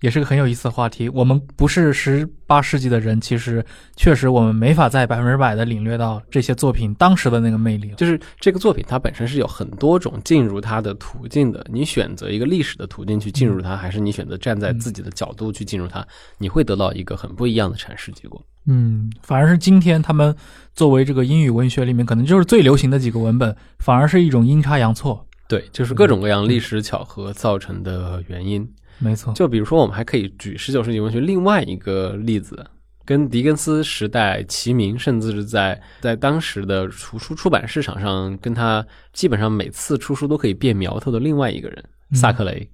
[0.00, 1.08] 也是个很有意思的话题。
[1.08, 3.64] 我们不是十八世纪的人，其实
[3.96, 7.92] 确实我们没法在百分之百的领略到这些作品当时的那个魅力。
[7.96, 16.06] 就是这个作品它本身是有很多种进入它的途径的，你选择一个历史的途径去进入它，还是你选择站在自己的角度去进入它，
[16.38, 18.40] 你会得到一个很不一样的阐释结果。
[18.66, 20.34] 嗯，反而是今天他们
[20.74, 25.24] 作为这个英语文学里面可能就是最流行的几个文本，反而是一种阴差阳错。
[25.48, 28.68] 对，就是各种各样历史巧合造成的原因。
[28.98, 32.64] 没错，就比如说，我们还可以举十九世纪文学另外一个例子，
[33.04, 42.68] 跟狄更斯时代齐名，甚至是在在当时的图书出版市场上，跟他基本上每次出书都可以变苗头的另外一个人——萨克雷。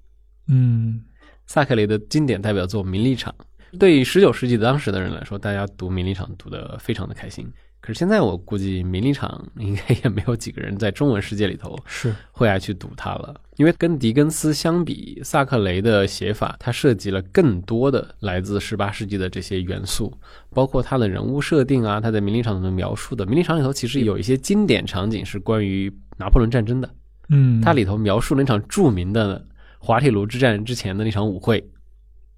[0.48, 1.00] 嗯，
[1.46, 3.34] 萨克雷的经典代表作《名利场》，
[3.78, 7.46] 对于十九世纪的当时的人来说，大家读《名利场》读得非常的开心。
[7.84, 9.28] 可是现在我估计《名利场
[9.60, 12.14] 》应该也没有几个人在中文世界里头是。
[12.32, 20.10] 会爱去读它了，因为跟狄更斯相比，萨克雷的写法它涉及了更多的来自十八世纪的这些元素，
[20.48, 26.88] 包括他的人物设定啊，他在《名利场》中的描述的，《名利场》里头其实有一些经典场景是关于拿破仑战争的，
[27.28, 29.44] 嗯，它里头描述了那场著名的
[29.78, 31.62] 滑铁卢之战之前的那场舞会。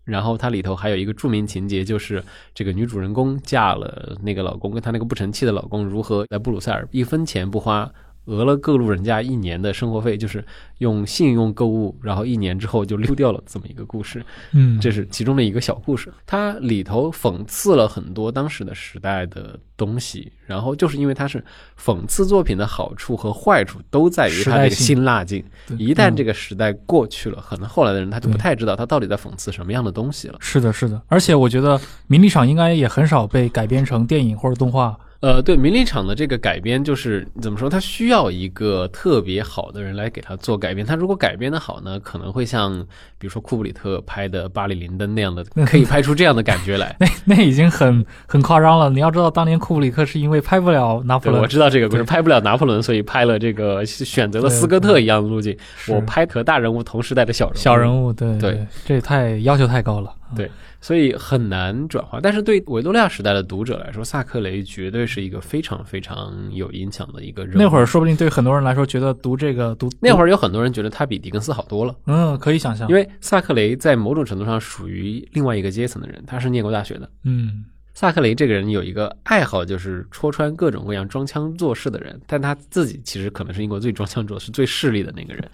[0.06, 7.92] 然后它里头还有一个著名情节，就是这个女主人公嫁了那个老公，跟她那个不成器的老公如何在布鲁塞尔一分钱不花。
[8.26, 10.44] 讹了各路人家一年的生活费，就是
[10.78, 14.24] 用信用购物，然后一年之后就溜掉了这么一个故事。
[14.52, 16.12] 嗯，这是其中的一个小故事。
[16.26, 21.42] 它里头讽刺了很多当时的时代的东西，然后就是因为它是
[21.80, 25.44] 讽刺作品的好处和坏处都在于它这个辛辣劲。
[25.78, 30.38] 一旦这个时代过去了，可能后来的人他就不太知道他到底在讽刺什么样的东西了。
[30.40, 31.00] 是的，是的。
[31.06, 34.98] 而且我觉得《名利场》应该也很少被改编成电影或者动画。
[35.20, 37.70] 呃，对《名利场》的这个改编，就是怎么说？
[37.70, 40.86] 他需要一个特别好的人来给他做改编。
[40.86, 42.78] 他如果改编的好呢，可能会像
[43.18, 46.94] 比如说库布里特拍的《巴黎灵灯》那样的， 可以拍出这样的感觉来。
[47.00, 48.90] 那那已经很很夸张了。
[48.90, 55.56] 你要知道，当年库布里克是因为拍不了拿破仑，我知道这个故事，拍不了拿破仑，所以拍了这个选择了斯科特一样的路径。
[55.88, 60.12] 我拍和大人物同时代的小人小人物，对对，这也太要求太高了。
[60.34, 60.50] 对。
[60.80, 67.56] 所以很难转化，但是对维多利亚时代的读者来说，萨克雷绝对是一个非常非常有影响的一个人。
[67.56, 71.94] 那会儿说不定对很多人来说，觉得读这个读那会儿有很多人觉得他比狄更斯好多了。
[72.06, 77.10] 嗯，可以想象，因为萨克雷在某种程度上属于另外一个阶层的人，他是念过大学的。
[77.24, 85.50] 嗯，萨克雷这个人有一个爱好，就是戳穿各种各样装腔作势的人，但他自己其实可能是英国最装腔作势、最势利的那个人。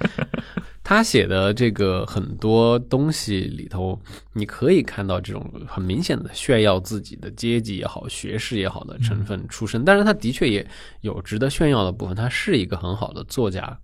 [0.94, 3.98] 他写的这个很多东西里头，
[4.32, 9.84] 你可以看到这种很明显的炫耀自己的阶级也好、学识也好的成分出身。
[9.84, 10.66] 但是他的确也
[11.00, 13.78] 有值得炫耀的部分，他是一个很好的作家。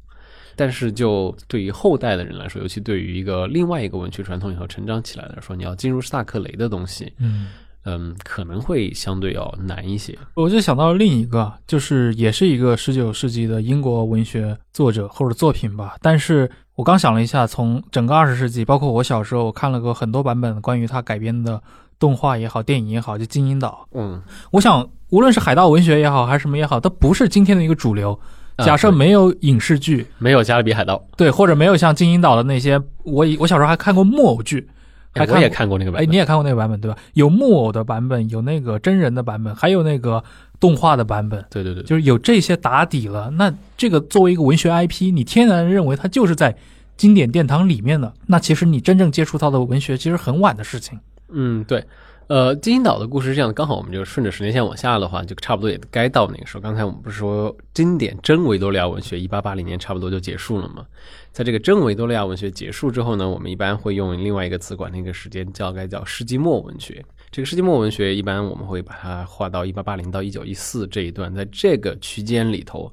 [0.54, 7.48] 但是就对于后代的人来说，尤其对于一个另外一个文学传统以后成长起来的说，你要进入萨克雷的东西，嗯。
[7.85, 10.16] 嗯，可能会相对要难一些。
[10.35, 15.97] 我就想到了另一个，就是也是一个十九世纪的英国文学作者或者作品吧。
[16.03, 21.62] 但是我刚想了一下，从整个二十世纪，包括我小时候，我看了个很多版本关于他改编的
[21.99, 23.87] 动画也好，电影也好，就《金银岛》。
[23.99, 28.18] 嗯，我想无论是海盗文学也好，还是什么也好，它不是今天的一个主流。
[28.59, 34.68] 假设没有影视剧，没有《加勒比海盗》，对，或者没有像《金银岛》的那些，我我小时候还看过木偶剧。
[35.14, 36.96] 我也看过那个版本，哎，你也看过那个版本对吧？
[37.14, 40.22] 有木偶的版本，有那个真人的版本，还有那个
[40.61, 41.44] 动画的版本。
[41.50, 43.30] 对对对，就是有这些打底了。
[43.30, 46.56] 那这个作为一个文学 IP，你天然认为它就是在
[46.96, 48.12] 经典殿堂里面的。
[48.26, 50.98] 那其实你真正接触到的文学，其实很晚的事情。
[51.30, 51.84] 嗯，对。
[52.29, 56.61] 呃，金银岛的故事是这样的，刚好我们就顺着时间线往下的话，就差不多也该到那个时候。
[56.61, 60.85] 刚才我们不是说经典真维多利亚文学一八八零年差不多就结束了吗？
[61.33, 67.03] 在这个真维多利亚文学结束之后呢，我们一般会用另外一个词管那个时间叫该叫世纪末文学。
[67.31, 72.93] 这个世纪末文学一般我们会把它划到一八八零到一九一四这一段，在这个区间里头，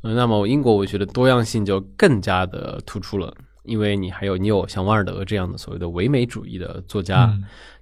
[0.00, 3.34] 呃，那么英国文学的多样性就更加的突出了。
[3.64, 7.30] 因为你还有你有像瓦尔德这样的所谓的唯美主义的作家，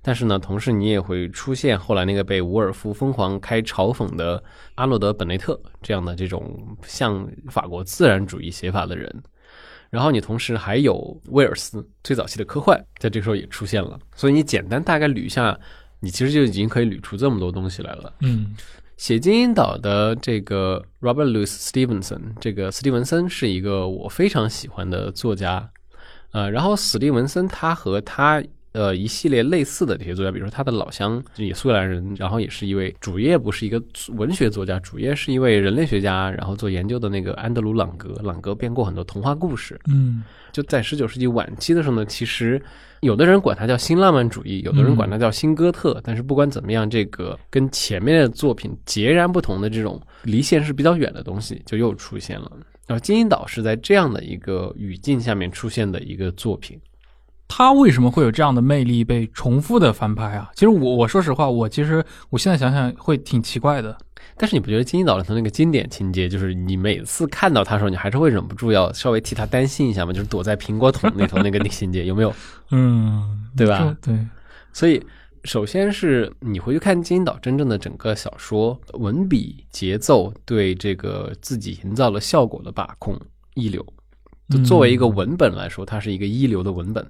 [0.08, 4.42] 但是呢，同时你也会出现后来那个被伍尔夫疯狂开嘲讽的
[4.76, 9.22] 阿诺德本内特这样的这种像法国自然主义写法的人，
[9.90, 15.54] 然后你同时还有威尔斯最早期的科幻，在这个时候也出现了，所以你简单大概捋一下，
[16.00, 18.10] 你其实就已经可以捋出这么多东西来了。
[18.20, 18.56] 嗯。
[18.96, 25.70] 写《金银岛》的这个 Robert Louis Stevenson，这个斯蒂文森是一个我非常喜欢的作家，
[26.32, 28.42] 呃，然后史蒂文森他和他
[28.78, 33.82] 呃一系列类似的这些作家，比如说他的老乡也苏格兰人，然后也是一位主业不是一个
[34.14, 39.76] 文学作家，主业是一位人类学家，然后做研究的那个安德鲁·朗格，朗格编过很多童话故事。
[39.90, 42.60] 嗯就在十九世纪晚期的时候呢，其实
[43.00, 46.00] 有的人管它叫新浪漫主义，有的人管它叫新哥特。
[46.02, 52.50] 但是不管怎么样，这个跟前面的作品截然不同的这种离现实比较远的东西，就又出现了。
[52.86, 56.80] 然后《金银岛》是在这样的一个语境下面出现的一个作品。
[57.48, 60.50] 他为什么会有这样的魅力被重复的翻拍啊？
[60.54, 63.96] 其实我我说实话，我其实我现在想想会挺奇怪的。
[64.36, 70.12] 但是你不觉得《金银岛》里头那个经典情节，就是你每次看到他的时候，你还是会忍不住要稍微替他担心一下嘛？
[70.12, 72.32] 就是躲在苹果桶那头那个情节，有没有？
[72.70, 73.96] 嗯，对吧？
[74.00, 74.16] 对，
[74.72, 75.02] 所以，
[75.42, 83.18] 首先是你回去看《金银岛》真正的整个小说文笔、节奏对这个自己营造的效果的把控
[83.54, 83.84] 一流。
[84.50, 87.06] 就作为一个文本来说，它是一个一流的文本，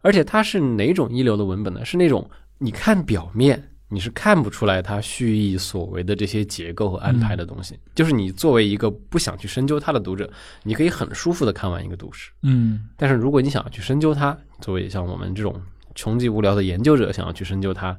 [0.00, 1.84] 而且它是哪种一流的文本呢？
[1.84, 7.78] 是那种你看表面你是看不出来它蓄意所为的这些结构和安排的东西。
[7.94, 10.30] 就是你作为一个不想去深究它的读者，
[10.62, 12.30] 你可以很舒服的看完一个故事。
[12.42, 15.60] 嗯但是如果你想要去深究它，作为像我们这种
[15.94, 17.98] 穷极无聊的研究者想要去深究它，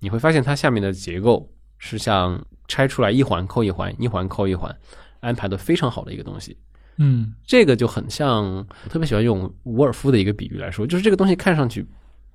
[0.00, 4.74] 你会发现它下面的结构是像拆出来一环扣一环，一环扣一环，
[5.20, 6.56] 安排的非常好的一个东西。
[6.96, 11.86] 嗯这个就很像，我特别喜欢用伍尔夫的一个比喻来说，就是这个东西看上去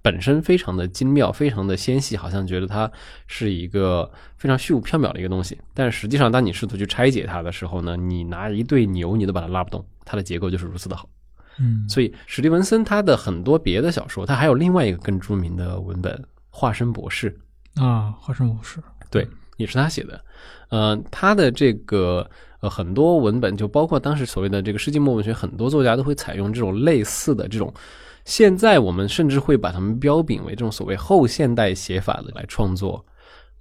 [0.02, 2.90] 本身非常的精妙，非常的纤细，好像觉得它
[3.28, 5.58] 是一个非常虚无缥缈的一个东西。
[5.74, 11.10] 但实际上，当你试图去拆解它的时候呢，你拿一对牛，你都把它拉不动，它的结构就是如此的好。
[11.60, 16.14] 嗯，所以史蒂文森他的很多别的小说，他还有另外一个更著名的文本
[16.50, 17.36] 《化身博士》，
[17.84, 18.80] 啊，化身博士，
[19.10, 19.28] 对，
[19.58, 20.24] 也是他写的。
[20.70, 22.30] 呃，他的这个
[22.60, 27.74] 呃很多文本，就包括当时所谓的这个世纪末文学，很多作家都会采用这种类似的这种，
[28.26, 33.06] 现在我们甚至会把他们标炳为这种所谓后现代写法的来创作。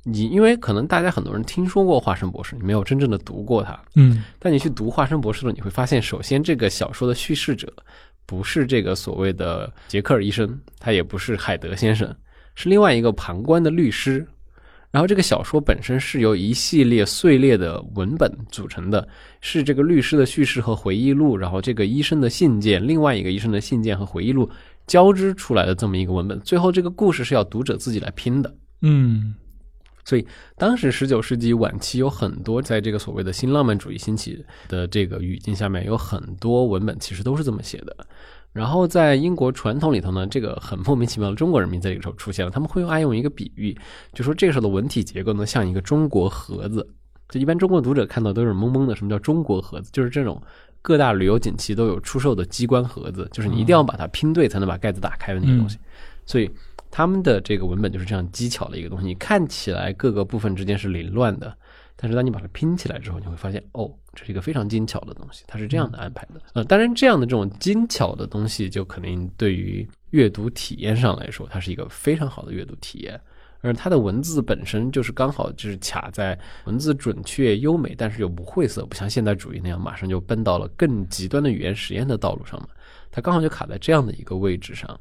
[0.08, 7.72] 你因为可能大家很多人听说过《华生博士》，你没有真正的读过他，嗯但你去读《华生博士》的你会发现，首先这个小说的叙事者
[8.24, 12.08] 不是这个所谓的杰克尔医生，他也不是海德先生，
[12.54, 14.24] 是另外一个旁观的律师。
[14.96, 19.06] 然后这个小说本身是由一系列碎裂的文本组成的，
[19.42, 24.48] 是这个律师的叙事和回忆录，然后这个医生的信件，另外一个医生的信件和回忆录
[24.86, 26.40] 交织出来的这么一个文本。
[26.40, 28.56] 最后这个故事是要读者自己来拼的。
[28.80, 29.34] 嗯
[30.02, 37.94] 所以当时十九世纪晚期有很多在这个所谓的新浪漫主义兴起的这个语境下面，有很多文本其实都是这么写的。
[38.56, 43.76] 然后在英国传统里头呢，这个很莫名其妙的中国人民在这个时候出现了，他们会用爱用一个比喻，
[44.14, 46.88] 就说这个时候的文体结构呢像一个中国盒子。
[47.28, 49.90] 就一般中国读者看到都是懵懵的，什么叫中国盒子？
[49.92, 50.40] 就是这种
[50.80, 55.76] 各大旅游景区都有出售的机关盒子，就是你一定要把它拼对才能把盖子打开的那个东西。
[56.24, 56.50] 所以
[56.90, 61.52] 他们的这个文本就是这样技巧的一个东西，你看起来各个部分之间是凌乱的，
[61.96, 66.40] 但是当你把它拼起来之后，你会发现，哦，这是一个非常精巧的东西，它是这样的安排的。
[66.54, 73.20] 呃，当然，这样的这种精巧的东西，就肯定对于阅读体验上来说，它是一个非常好的阅读体验。
[73.62, 82.68] 而它的文字本身就是刚好就是卡在文字准确优美，但是又不晦涩，不像现代主义那样马上就奔到了更极端的语言实验的道路上嘛。
[83.10, 84.98] 它刚好就卡在这样的一个位置上。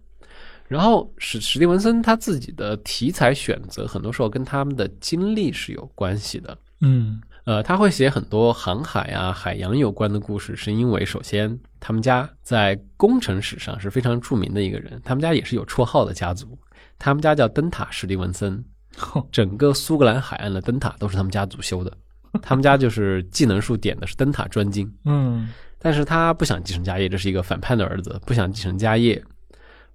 [0.67, 6.57] 然后史史蒂文森他自己的题材选择，很多时候跟他们的经历是有关系的。
[6.81, 16.57] 嗯呃，他会写很多航海啊、海洋有关的故事，是因为首先他们家在工程史上是非常著名的一个人，他们家也是有绰号的家族，
[16.97, 18.65] 他们家叫灯塔史蒂文森，
[19.31, 21.95] 整个苏格兰海岸的灯塔都是他们家族修的，
[22.41, 25.47] 他们家就是技能树点的是灯塔专精，嗯
[25.77, 29.23] 但是他不想继承家业，这是一个反叛的儿子，不想继承家业，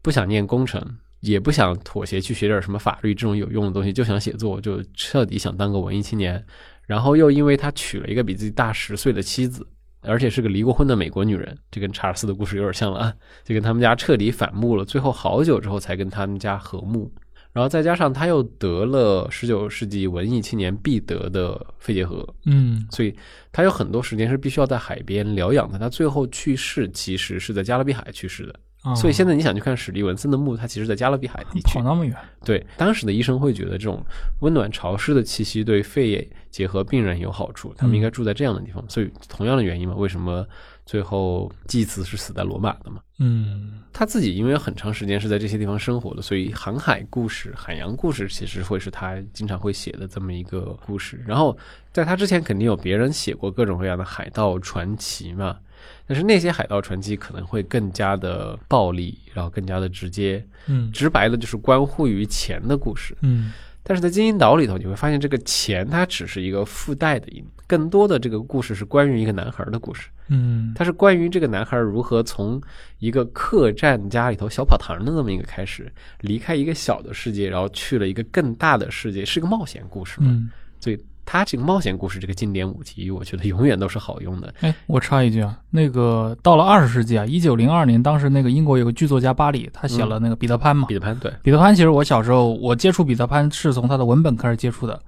[0.02, 0.80] 不想念工程，
[1.18, 6.46] 也不想妥协去学点什么法律这种有用的东西，就想写作，就彻底想当个文艺青年。
[6.90, 9.64] 然后又因为他娶了一个比自己大十岁的妻子，
[10.00, 13.14] 而且是个离过婚的美国女人，这跟查尔斯的故事有点像了啊，
[13.44, 14.84] 就跟他们家彻底反目了。
[14.84, 17.08] 最后好久之后才跟他们家和睦。
[17.52, 23.14] 然后再加上他又得了十九世纪文艺青年必得的肺结核，嗯所以
[23.52, 25.78] 他有很多时间是必须要在海边疗养的。
[25.78, 31.82] 他最后去世其实是在加勒比海去世的，啊所以现在你想去看史蒂文森的墓，他其实在加勒比海地区跑。
[31.82, 34.02] 那么远，对，当时的医生会觉得这种
[34.40, 38.82] 温暖潮湿的气息对肺炎结核病人有好处，他们应该住在这样的地方。
[38.88, 40.46] 所以同样的原因嘛，为什么
[40.86, 43.02] 最后祭司是死在罗马的嘛？
[43.18, 51.22] 嗯他自己因为很长时间是在这些地方生活的，所以航海故事、海洋故事其实会是他经常会写的这么一个故事。
[51.26, 51.54] 然后
[51.92, 55.58] 在他之前，肯定有别人写过各种各样的海盗传奇嘛。
[56.06, 63.16] 但是那些海盗传奇可能会更加的暴力，然后更加的直接，嗯直白的就是关乎于钱的故事。
[63.22, 63.52] 嗯
[63.82, 72.60] 但是在金银岛里头，你会发现这个钱它只是一个附带的因，更多的这个故事是关于一个男孩的故事，嗯它是关于这个男孩如何从
[72.98, 75.90] 一个客栈家里头小跑堂的那么一个开始，
[76.20, 80.26] 离开一个小的世界，然后去了一个更大的世界，是个冒险故事嘛。
[80.30, 80.50] 嗯。
[80.78, 80.98] 所以
[81.32, 84.52] 它这个冒险故事这个经典武题，我觉得永远都是好用的。
[84.62, 90.88] 哎，我插一句啊，那个到了二十世纪啊，一九零二年，当时那个英国有个剧作家巴里，他写了那个彼得潘嘛。
[90.88, 95.00] 彼得潘对，彼得潘其实我小时候我接触彼得潘是从他的文本开始接触的，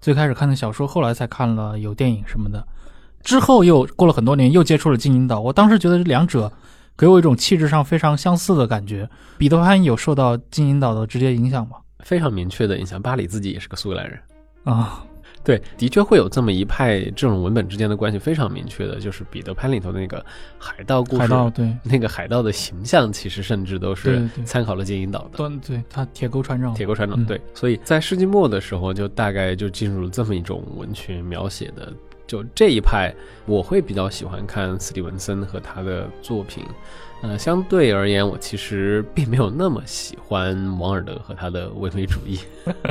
[0.00, 2.66] 最开始看的小说，后来才看了有电影什么的，
[3.22, 5.38] 之后又过了很多年又接触了金银岛。
[5.38, 6.52] 我当时觉得这两者
[6.96, 9.08] 给我一种气质上非常相似的感觉。
[9.38, 11.76] 彼得潘有受到金银岛的直接影响吗？
[12.00, 13.00] 非常明确的影响。
[13.00, 14.18] 巴里自己也是个苏格兰人。
[14.64, 15.02] 啊，
[15.42, 20.24] 对，的确会有这么一派，这种文本之间的关系非常明确的，就是彼得潘里头的那个
[20.58, 25.38] 海盗故事，海盗对那个海盗的形象，其实甚至都是对对参考了金银岛的。
[25.38, 31.92] 端对他铁钩船长，铁钩船长嗯对，所以在世纪末的时候，就大概就进入了这么一种文学描写的，
[32.26, 33.10] 就这一派，
[33.46, 36.64] 我会比较喜欢看斯蒂文森和他的作品。
[37.22, 42.38] 呃，相对而言，我其实并没有那么喜欢王尔德和他的唯美主义，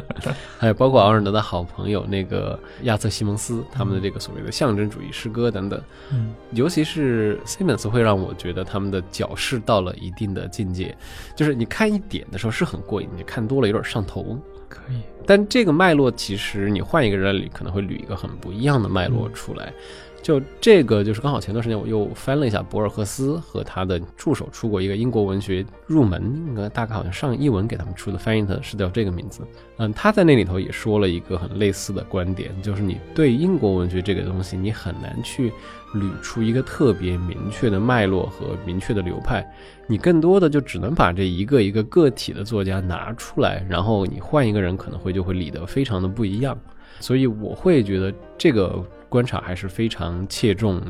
[0.57, 5.81] 还有包括王尔德的好朋友那个亚瑟·西蒙斯他们的这个所谓的象征主义诗歌等等。
[6.11, 10.95] 嗯尤其是 Simmons 会让我觉得他们的矫饰到了一定的境界，
[11.35, 14.37] 就是你看一点的时候是很过瘾，你看多了有点上头。
[14.69, 19.73] 可以，但这个脉络其实你换一个人捋，可能会捋一个很不一样的脉络出来。
[20.21, 29.41] 就这个，就是刚好前段时间我又翻了一下博尔赫斯和他的助手出过一个英国文学入门，应该大概好像上译文给他们出的，翻译的是叫这个名字。
[29.77, 35.51] 嗯，他在那里头也说了一个很类似的观点，就是你对英国文学这个东西，你很难去
[35.93, 39.45] 捋出一个特别明确的脉络和明确的流派，
[39.87, 46.57] 你更多的就只能把这一个一个个体的作家拿出来，然后你换一个人可能会就会理得非常的不一样。
[46.99, 50.81] 所以我会觉得这个观察还是非常切中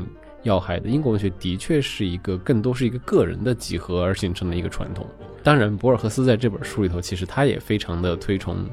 [0.42, 0.88] 要害的。
[0.88, 5.06] 英国文学的确是一个更多是一个个人的集合而形成的一个传统。
[5.42, 8.64] 当然，博尔赫斯在这本书里头，其实他也非常的推崇。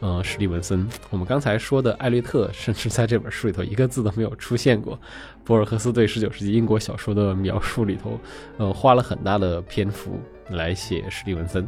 [0.00, 4.98] 呃，史蒂文森，我们刚才说的艾略特，甚至在这本书里头一个字都没有出现过。
[5.44, 8.20] 博尔赫斯对十九世纪英国小说的描述里头，
[8.58, 10.20] 呃，花了很大的篇幅
[10.50, 11.66] 来写史蒂文森。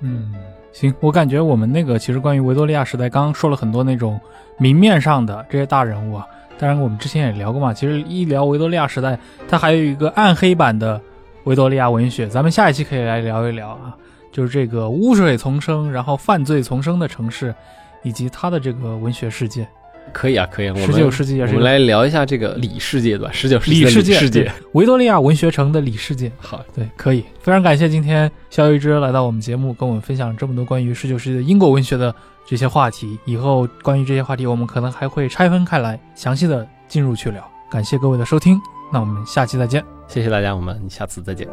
[0.00, 0.34] 嗯，
[0.70, 4.20] 行，我感觉我们那个其实关于维多利亚时代，刚刚说了很多那种
[4.58, 6.26] 明面上的这些大人物啊。
[6.58, 11.00] 当然，我们之前也聊过嘛，其实一聊维多利亚时代，它还有一个暗黑版的
[11.44, 13.96] 维多利亚文学，咱们下一期可以来聊一聊啊，
[14.32, 17.54] 就是这个污水丛生，然后犯罪丛生的城市，
[18.02, 19.66] 以及它的这个文学世界。
[20.10, 24.50] 可以啊，可以啊，我们十九世纪也是我们来聊一下这个里世界吧，十九世纪的里世界，世界。
[24.72, 26.32] 维多利亚文学城的里世界。
[26.38, 27.22] 好，对，可以。
[27.40, 32.14] 非常感谢今天肖一之来到我们节目，跟我们分享这么多关于十九世纪的英国文学的
[32.48, 37.46] 这些话题以后关于这些话题我们可能还会拆分开来详细的进入去聊。
[37.70, 38.58] 感谢各位的收听
[38.90, 39.84] 那我们下期再见。
[40.06, 41.46] 谢谢大家我们下次再见。